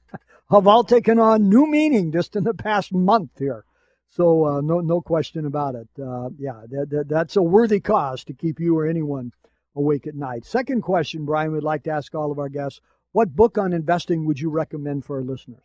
have 0.50 0.66
all 0.66 0.84
taken 0.84 1.18
on 1.18 1.48
new 1.48 1.66
meaning 1.66 2.12
just 2.12 2.36
in 2.36 2.44
the 2.44 2.54
past 2.54 2.92
month 2.92 3.30
here. 3.38 3.64
So 4.10 4.44
uh, 4.44 4.60
no 4.60 4.80
no 4.80 5.00
question 5.00 5.46
about 5.46 5.74
it. 5.74 5.88
Uh, 5.98 6.28
yeah, 6.38 6.60
that, 6.68 6.90
that, 6.90 7.08
that's 7.08 7.36
a 7.36 7.42
worthy 7.42 7.80
cause 7.80 8.24
to 8.24 8.34
keep 8.34 8.60
you 8.60 8.76
or 8.76 8.86
anyone 8.86 9.32
awake 9.74 10.06
at 10.06 10.14
night. 10.14 10.44
Second 10.44 10.82
question, 10.82 11.24
Brian, 11.24 11.52
we'd 11.52 11.62
like 11.62 11.84
to 11.84 11.90
ask 11.90 12.14
all 12.14 12.30
of 12.30 12.38
our 12.38 12.48
guests: 12.48 12.80
What 13.12 13.34
book 13.34 13.58
on 13.58 13.72
investing 13.72 14.26
would 14.26 14.40
you 14.40 14.50
recommend 14.50 15.04
for 15.04 15.16
our 15.16 15.24
listeners? 15.24 15.64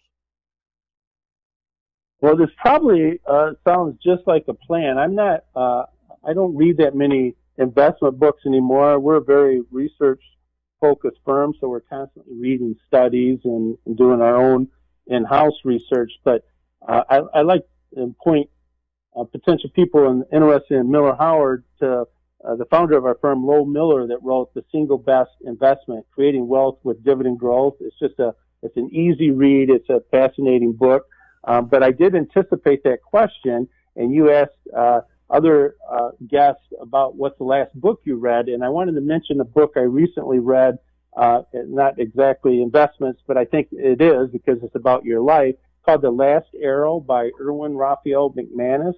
Well, 2.19 2.35
this 2.35 2.49
probably 2.57 3.19
uh, 3.27 3.51
sounds 3.67 3.97
just 4.03 4.23
like 4.25 4.45
a 4.47 4.53
plan. 4.53 4.97
I'm 4.97 5.15
not. 5.15 5.43
Uh, 5.55 5.83
I 6.27 6.33
don't 6.33 6.55
read 6.55 6.77
that 6.77 6.95
many 6.95 7.35
investment 7.57 8.19
books 8.19 8.43
anymore. 8.45 8.99
We're 8.99 9.17
a 9.17 9.23
very 9.23 9.61
research 9.71 10.21
focused 10.79 11.17
firm, 11.25 11.53
so 11.59 11.69
we're 11.69 11.81
constantly 11.81 12.35
reading 12.35 12.75
studies 12.87 13.39
and, 13.43 13.77
and 13.85 13.97
doing 13.97 14.21
our 14.21 14.35
own 14.35 14.67
in-house 15.07 15.53
research. 15.63 16.11
But 16.23 16.43
uh, 16.87 17.03
I, 17.09 17.17
I, 17.35 17.41
like 17.41 17.63
to 17.95 18.13
point 18.23 18.49
uh, 19.15 19.23
potential 19.23 19.69
people 19.73 20.09
in, 20.09 20.23
interested 20.31 20.75
in 20.75 20.91
Miller 20.91 21.15
Howard 21.17 21.63
to 21.79 22.05
uh, 22.45 22.55
the 22.55 22.65
founder 22.65 22.97
of 22.97 23.05
our 23.05 23.17
firm, 23.21 23.45
Lowell 23.45 23.65
Miller, 23.65 24.07
that 24.07 24.21
wrote 24.21 24.53
the 24.53 24.63
single 24.71 24.97
best 24.97 25.31
investment, 25.45 26.05
creating 26.11 26.47
wealth 26.47 26.79
with 26.83 27.03
dividend 27.03 27.39
growth. 27.39 27.75
It's 27.79 27.97
just 27.99 28.19
a, 28.19 28.35
it's 28.61 28.77
an 28.77 28.89
easy 28.93 29.31
read. 29.31 29.69
It's 29.69 29.89
a 29.89 30.01
fascinating 30.11 30.73
book. 30.73 31.07
Um, 31.43 31.67
but 31.67 31.81
I 31.81 31.91
did 31.91 32.15
anticipate 32.15 32.83
that 32.83 33.01
question, 33.01 33.67
and 33.95 34.13
you 34.13 34.31
asked 34.31 34.51
uh, 34.75 35.01
other 35.29 35.75
uh, 35.89 36.09
guests 36.27 36.63
about 36.79 37.15
what's 37.15 37.37
the 37.37 37.43
last 37.43 37.73
book 37.79 38.01
you 38.03 38.17
read, 38.17 38.47
and 38.49 38.63
I 38.63 38.69
wanted 38.69 38.95
to 38.95 39.01
mention 39.01 39.39
a 39.41 39.45
book 39.45 39.73
I 39.75 39.81
recently 39.81 40.39
read. 40.39 40.77
Uh, 41.15 41.41
not 41.53 41.97
exactly 41.97 42.61
investments, 42.61 43.21
but 43.25 43.37
I 43.37 43.45
think 43.45 43.69
it 43.71 43.99
is 43.99 44.29
because 44.29 44.59
it's 44.61 44.75
about 44.75 45.03
your 45.03 45.19
life. 45.21 45.55
Called 45.83 46.03
The 46.03 46.11
Last 46.11 46.45
Arrow 46.61 46.99
by 46.99 47.31
Erwin 47.41 47.75
Raphael 47.75 48.31
McManus. 48.31 48.93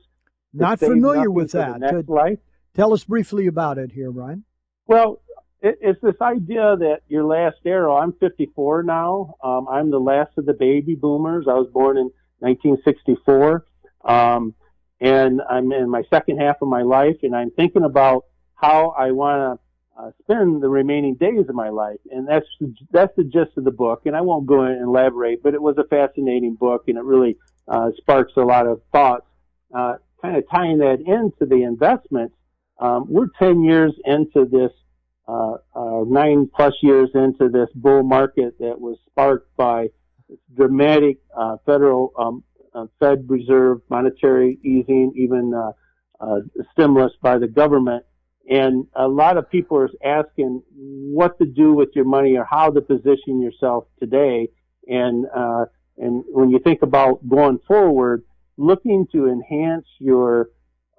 Not 0.54 0.80
familiar 0.80 1.32
with 1.32 1.52
that. 1.54 1.80
Next 1.80 2.10
life. 2.10 2.40
Tell 2.76 2.94
us 2.94 3.04
briefly 3.04 3.48
about 3.48 3.78
it 3.78 3.92
here, 3.92 4.12
Brian. 4.12 4.44
Well, 4.88 5.22
it, 5.62 5.78
it's 5.82 6.02
this 6.02 6.16
idea 6.22 6.76
that 6.78 7.02
your 7.08 7.24
last 7.26 7.58
arrow. 7.66 7.98
I'm 7.98 8.14
54 8.14 8.84
now. 8.84 9.36
Um, 9.44 9.68
I'm 9.70 9.92
the 9.92 10.00
last 10.00 10.32
of 10.38 10.46
the 10.46 10.54
baby 10.54 10.96
boomers. 10.96 11.46
I 11.48 11.54
was 11.54 11.68
born 11.72 11.98
in 11.98 12.10
1964. 12.40 13.66
Um, 14.06 14.56
and 15.02 15.42
I'm 15.50 15.72
in 15.72 15.90
my 15.90 16.04
second 16.10 16.40
half 16.40 16.58
of 16.62 16.68
my 16.68 16.82
life 16.82 17.18
and 17.24 17.36
I'm 17.36 17.52
thinking 17.52 17.84
about 17.84 18.26
how 18.56 18.90
I 18.98 19.12
want 19.12 19.60
to 19.60 20.02
uh, 20.02 20.12
spend 20.22 20.62
the 20.62 20.70
remaining 20.70 21.16
days 21.16 21.48
of 21.48 21.56
my 21.56 21.70
life. 21.70 22.00
And 22.12 22.28
that's, 22.28 22.46
that's 22.92 23.16
the 23.16 23.24
gist 23.24 23.52
of 23.58 23.64
the 23.64 23.72
book. 23.72 24.04
And 24.06 24.16
I 24.16 24.22
won't 24.22 24.46
go 24.46 24.66
in 24.66 24.74
and 24.74 24.88
elaborate, 24.88 25.42
but 25.44 25.54
it 25.54 25.62
was 25.62 25.78
a 25.78 25.84
fascinating 25.86 26.56
book 26.56 26.86
and 26.88 26.98
it 26.98 27.04
really, 27.04 27.38
uh, 27.68 27.92
sparks 27.98 28.34
a 28.38 28.42
lot 28.42 28.68
of 28.68 28.82
thoughts. 28.92 29.26
Uh, 29.74 29.96
kind 30.22 30.36
of 30.36 30.44
tying 30.50 30.80
that 30.80 31.00
into 31.00 31.46
the 31.46 31.64
investments, 31.64 32.36
um, 32.80 33.06
we're 33.10 33.28
10 33.38 33.64
years 33.64 33.94
into 34.06 34.46
this, 34.46 34.72
uh, 35.28 35.56
uh, 35.76 36.04
nine 36.08 36.50
plus 36.56 36.74
years 36.82 37.10
into 37.14 37.50
this 37.50 37.70
bull 37.76 38.04
market 38.04 38.58
that 38.60 38.80
was 38.80 38.98
sparked 39.10 39.56
by 39.58 39.88
dramatic 40.56 41.18
uh, 41.38 41.58
federal 41.66 42.14
um, 42.18 42.44
uh, 42.74 42.86
Fed 43.00 43.26
Reserve 43.28 43.82
monetary 43.90 44.60
easing, 44.64 45.14
even 45.16 45.54
uh, 45.54 45.72
uh, 46.20 46.40
stimulus 46.74 47.12
by 47.22 47.38
the 47.38 47.48
government. 47.48 48.06
And 48.50 48.88
a 48.96 49.08
lot 49.08 49.38
of 49.38 49.50
people 49.50 49.78
are 49.78 49.90
asking 50.04 50.64
what 50.76 51.38
to 51.40 51.46
do 51.46 51.74
with 51.74 51.90
your 51.94 52.06
money 52.06 52.36
or 52.38 52.46
how 52.50 52.72
to 52.72 52.82
position 52.82 53.42
yourself 53.42 53.86
today. 54.00 54.50
And 54.88 55.26
and 55.98 56.24
when 56.30 56.50
you 56.50 56.60
think 56.60 56.82
about 56.82 57.28
going 57.28 57.60
forward, 57.68 58.24
looking 58.58 59.06
to 59.12 59.28
enhance 59.28 59.86
your 60.00 60.50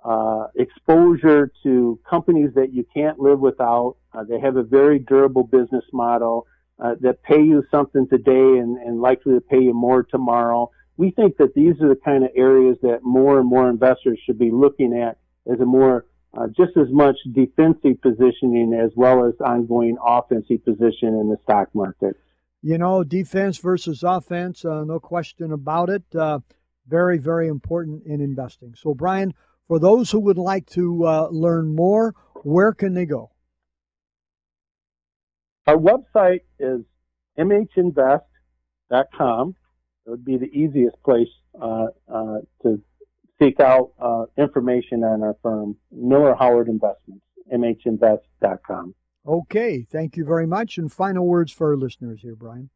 uh, 0.05 0.47
exposure 0.57 1.53
to 1.63 1.99
companies 2.09 2.51
that 2.55 2.73
you 2.73 2.85
can't 2.95 3.19
live 3.19 3.41
without. 3.41 3.97
Uh, 4.13 4.25
they 4.25 4.41
have 4.41 4.57
a 4.57 4.63
very 4.63 4.99
durable 4.99 5.45
business 5.45 5.85
model 5.93 6.47
uh, 6.79 6.95
that 7.01 7.23
pay 7.23 7.43
you 7.43 7.63
something 7.71 8.09
today 8.09 8.59
and, 8.59 8.79
and 8.79 9.01
likely 9.01 9.35
to 9.35 9.41
pay 9.41 9.61
you 9.61 9.75
more 9.75 10.03
tomorrow. 10.03 10.71
We 10.97 11.11
think 11.11 11.37
that 11.37 11.55
these 11.55 11.75
are 11.81 11.89
the 11.89 12.01
kind 12.03 12.25
of 12.25 12.31
areas 12.35 12.79
that 12.83 13.01
more 13.03 13.39
and 13.39 13.49
more 13.49 13.69
investors 13.69 14.19
should 14.25 14.39
be 14.39 14.51
looking 14.51 14.95
at 14.99 15.19
as 15.51 15.61
a 15.61 15.65
more 15.65 16.07
uh, 16.33 16.47
just 16.49 16.77
as 16.77 16.87
much 16.91 17.17
defensive 17.33 18.01
positioning 18.03 18.73
as 18.73 18.93
well 18.95 19.27
as 19.27 19.35
ongoing 19.45 19.97
offensive 20.07 20.65
position 20.65 21.09
in 21.09 21.29
the 21.29 21.37
stock 21.43 21.69
market. 21.75 22.17
You 22.63 22.79
know, 22.79 23.03
defense 23.03 23.59
versus 23.59 24.03
offense, 24.03 24.65
uh, 24.65 24.85
no 24.85 25.01
question 25.01 25.53
about 25.53 25.89
it. 25.89 26.03
Uh, 26.15 26.41
very, 26.87 27.19
very 27.19 27.49
important 27.49 28.05
in 28.05 28.21
investing. 28.21 28.75
So, 28.77 28.95
Brian, 28.95 29.35
for 29.71 29.79
those 29.79 30.11
who 30.11 30.19
would 30.19 30.37
like 30.37 30.67
to 30.67 31.07
uh, 31.07 31.29
learn 31.31 31.73
more, 31.77 32.13
where 32.43 32.73
can 32.73 32.93
they 32.93 33.07
go? 33.07 33.31
Our 35.69 35.77
website 35.77 36.41
is 36.59 36.81
mhinvest.com. 37.39 38.25
It 40.07 40.11
would 40.11 40.25
be 40.25 40.39
the 40.39 40.47
easiest 40.47 41.01
place 41.05 41.29
uh, 41.63 41.87
uh, 42.13 42.39
to 42.63 42.83
seek 43.41 43.61
out 43.61 43.93
uh, 44.01 44.25
information 44.37 45.05
on 45.05 45.23
our 45.23 45.37
firm, 45.41 45.77
Miller 45.93 46.35
Howard 46.35 46.67
Investments, 46.67 47.23
mhinvest.com. 47.53 48.97
Okay, 49.25 49.87
thank 49.89 50.17
you 50.17 50.25
very 50.25 50.49
much. 50.49 50.79
And 50.79 50.91
final 50.91 51.29
words 51.29 51.53
for 51.53 51.69
our 51.71 51.77
listeners 51.77 52.23
here, 52.23 52.35
Brian. 52.35 52.71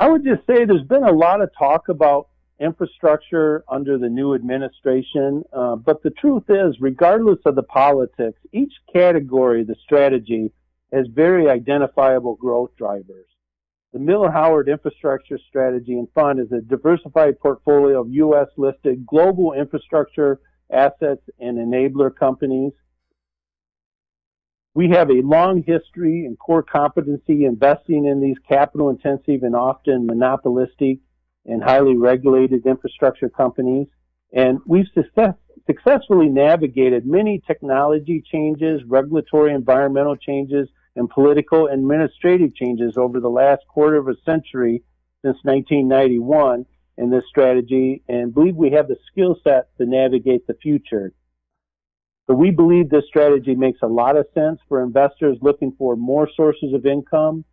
I 0.00 0.08
would 0.08 0.24
just 0.24 0.46
say 0.46 0.64
there's 0.64 0.86
been 0.88 1.04
a 1.04 1.12
lot 1.12 1.42
of 1.42 1.50
talk 1.58 1.90
about 1.90 2.28
infrastructure 2.60 3.64
under 3.68 3.98
the 3.98 4.08
new 4.08 4.34
administration, 4.34 5.42
uh, 5.52 5.76
but 5.76 6.02
the 6.02 6.10
truth 6.10 6.44
is, 6.48 6.76
regardless 6.80 7.38
of 7.46 7.56
the 7.56 7.62
politics, 7.62 8.38
each 8.52 8.72
category, 8.92 9.64
the 9.64 9.76
strategy, 9.82 10.52
has 10.92 11.06
very 11.08 11.48
identifiable 11.48 12.36
growth 12.36 12.70
drivers. 12.76 13.26
The 13.92 13.98
Miller 13.98 14.30
Howard 14.30 14.68
Infrastructure 14.68 15.38
Strategy 15.48 15.94
and 15.94 16.08
Fund 16.14 16.40
is 16.40 16.50
a 16.52 16.60
diversified 16.60 17.38
portfolio 17.38 18.00
of 18.00 18.10
U.S. 18.10 18.48
listed 18.56 19.06
global 19.06 19.52
infrastructure 19.52 20.40
assets 20.72 21.22
and 21.38 21.58
enabler 21.58 22.14
companies. 22.14 22.72
We 24.74 24.90
have 24.90 25.10
a 25.10 25.22
long 25.22 25.62
history 25.62 26.26
and 26.26 26.36
core 26.36 26.64
competency 26.64 27.44
investing 27.44 28.06
in 28.06 28.20
these 28.20 28.36
capital 28.48 28.90
intensive 28.90 29.44
and 29.44 29.54
often 29.54 30.06
monopolistic 30.06 30.98
and 31.46 31.62
highly 31.62 31.96
regulated 31.96 32.66
infrastructure 32.66 33.28
companies. 33.28 33.86
And 34.32 34.58
we've 34.66 34.86
success, 34.94 35.34
successfully 35.66 36.28
navigated 36.28 37.06
many 37.06 37.42
technology 37.46 38.22
changes, 38.30 38.82
regulatory 38.86 39.54
environmental 39.54 40.16
changes, 40.16 40.68
and 40.96 41.08
political 41.10 41.66
administrative 41.66 42.54
changes 42.54 42.96
over 42.96 43.20
the 43.20 43.28
last 43.28 43.62
quarter 43.68 43.96
of 43.96 44.08
a 44.08 44.14
century 44.24 44.82
since 45.22 45.36
1991 45.42 46.66
in 46.96 47.10
this 47.10 47.24
strategy 47.28 48.02
and 48.08 48.32
believe 48.32 48.54
we 48.54 48.70
have 48.70 48.88
the 48.88 48.96
skill 49.10 49.36
set 49.42 49.76
to 49.78 49.86
navigate 49.86 50.46
the 50.46 50.54
future. 50.54 51.12
But 52.26 52.36
we 52.36 52.50
believe 52.50 52.88
this 52.88 53.06
strategy 53.06 53.54
makes 53.54 53.80
a 53.82 53.88
lot 53.88 54.16
of 54.16 54.26
sense 54.34 54.60
for 54.68 54.82
investors 54.82 55.36
looking 55.42 55.74
for 55.76 55.96
more 55.96 56.28
sources 56.34 56.72
of 56.72 56.86
income, 56.86 57.44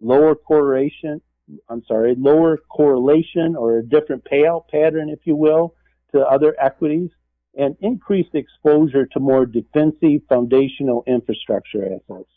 lower 0.00 0.34
correlation, 0.34 1.20
I'm 1.68 1.82
sorry, 1.86 2.14
lower 2.16 2.58
correlation 2.68 3.56
or 3.56 3.78
a 3.78 3.82
different 3.82 4.24
payout 4.24 4.68
pattern, 4.68 5.08
if 5.08 5.20
you 5.24 5.36
will, 5.36 5.74
to 6.12 6.20
other 6.20 6.54
equities, 6.60 7.10
and 7.56 7.76
increased 7.80 8.34
exposure 8.34 9.06
to 9.06 9.20
more 9.20 9.46
defensive 9.46 10.22
foundational 10.28 11.02
infrastructure 11.06 11.84
assets. 11.86 12.28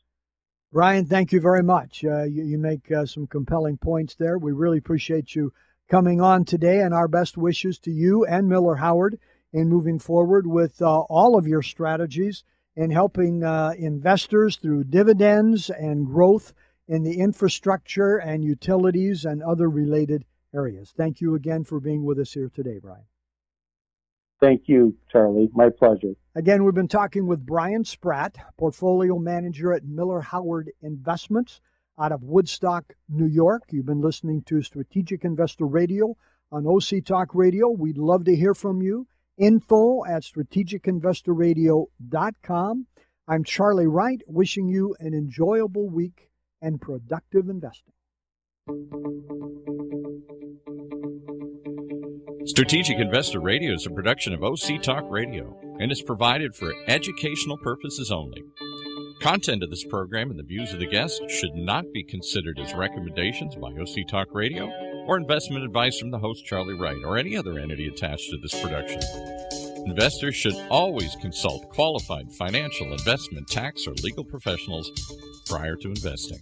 Brian, 0.73 1.05
thank 1.05 1.31
you 1.31 1.41
very 1.41 1.63
much. 1.63 2.03
Uh, 2.03 2.23
you, 2.23 2.43
you, 2.43 2.57
make 2.57 2.89
uh, 2.91 3.05
some 3.05 3.27
compelling 3.27 3.77
points 3.77 4.15
there. 4.15 4.37
We 4.37 4.53
really 4.53 4.77
appreciate 4.77 5.35
you 5.35 5.51
coming 5.89 6.21
on 6.21 6.45
today, 6.45 6.79
and 6.79 6.93
our 6.93 7.09
best 7.09 7.37
wishes 7.37 7.77
to 7.79 7.91
you 7.91 8.25
and 8.25 8.47
Miller 8.47 8.75
Howard 8.75 9.19
in 9.51 9.67
moving 9.67 9.99
forward 9.99 10.47
with 10.47 10.81
uh, 10.81 11.01
all 11.01 11.37
of 11.37 11.45
your 11.45 11.61
strategies 11.61 12.45
in 12.75 12.89
helping 12.89 13.43
uh, 13.43 13.73
investors 13.77 14.55
through 14.55 14.85
dividends 14.85 15.69
and 15.69 16.05
growth 16.05 16.53
in 16.91 17.01
the 17.03 17.19
infrastructure 17.19 18.17
and 18.17 18.43
utilities 18.43 19.23
and 19.23 19.41
other 19.41 19.69
related 19.69 20.25
areas. 20.53 20.93
Thank 20.97 21.21
you 21.21 21.35
again 21.35 21.63
for 21.63 21.79
being 21.79 22.03
with 22.03 22.19
us 22.19 22.33
here 22.33 22.51
today, 22.53 22.79
Brian. 22.79 23.05
Thank 24.41 24.63
you, 24.65 24.97
Charlie. 25.09 25.49
My 25.53 25.69
pleasure. 25.69 26.15
Again, 26.35 26.65
we've 26.65 26.75
been 26.75 26.89
talking 26.89 27.27
with 27.27 27.45
Brian 27.45 27.85
Spratt, 27.85 28.35
portfolio 28.57 29.17
manager 29.17 29.71
at 29.71 29.85
Miller 29.85 30.19
Howard 30.19 30.69
Investments 30.81 31.61
out 31.97 32.11
of 32.11 32.23
Woodstock, 32.23 32.93
New 33.07 33.27
York. 33.27 33.63
You've 33.69 33.85
been 33.85 34.01
listening 34.01 34.41
to 34.47 34.61
Strategic 34.61 35.23
Investor 35.23 35.67
Radio 35.67 36.17
on 36.51 36.67
OC 36.67 37.05
Talk 37.05 37.33
Radio. 37.33 37.69
We'd 37.69 37.97
love 37.97 38.25
to 38.25 38.35
hear 38.35 38.53
from 38.53 38.81
you. 38.81 39.07
Info 39.37 40.03
at 40.03 40.23
strategicinvestorradio.com. 40.23 42.87
I'm 43.29 43.45
Charlie 43.45 43.87
Wright, 43.87 44.21
wishing 44.27 44.67
you 44.67 44.93
an 44.99 45.13
enjoyable 45.13 45.87
week 45.87 46.30
and 46.61 46.79
productive 46.79 47.49
investing. 47.49 47.93
Strategic 52.45 52.97
Investor 52.97 53.39
Radio 53.39 53.73
is 53.73 53.85
a 53.85 53.91
production 53.91 54.33
of 54.33 54.43
OC 54.43 54.81
Talk 54.81 55.03
Radio 55.09 55.57
and 55.79 55.91
is 55.91 56.01
provided 56.01 56.53
for 56.55 56.73
educational 56.87 57.57
purposes 57.57 58.11
only. 58.11 58.43
Content 59.21 59.63
of 59.63 59.69
this 59.69 59.83
program 59.85 60.31
and 60.31 60.39
the 60.39 60.43
views 60.43 60.73
of 60.73 60.79
the 60.79 60.87
guests 60.87 61.19
should 61.29 61.53
not 61.55 61.85
be 61.93 62.03
considered 62.03 62.59
as 62.59 62.73
recommendations 62.73 63.55
by 63.55 63.69
OC 63.69 64.07
Talk 64.07 64.27
Radio 64.33 64.65
or 65.05 65.17
investment 65.17 65.63
advice 65.63 65.99
from 65.99 66.11
the 66.11 66.19
host 66.19 66.45
Charlie 66.45 66.73
Wright 66.73 67.03
or 67.05 67.17
any 67.17 67.37
other 67.37 67.57
entity 67.59 67.87
attached 67.87 68.29
to 68.31 68.37
this 68.37 68.59
production. 68.59 68.99
Investors 69.85 70.35
should 70.35 70.55
always 70.69 71.15
consult 71.21 71.69
qualified 71.69 72.31
financial, 72.33 72.91
investment, 72.93 73.47
tax, 73.47 73.87
or 73.87 73.93
legal 74.03 74.23
professionals 74.23 74.91
prior 75.47 75.75
to 75.75 75.89
investing. 75.89 76.39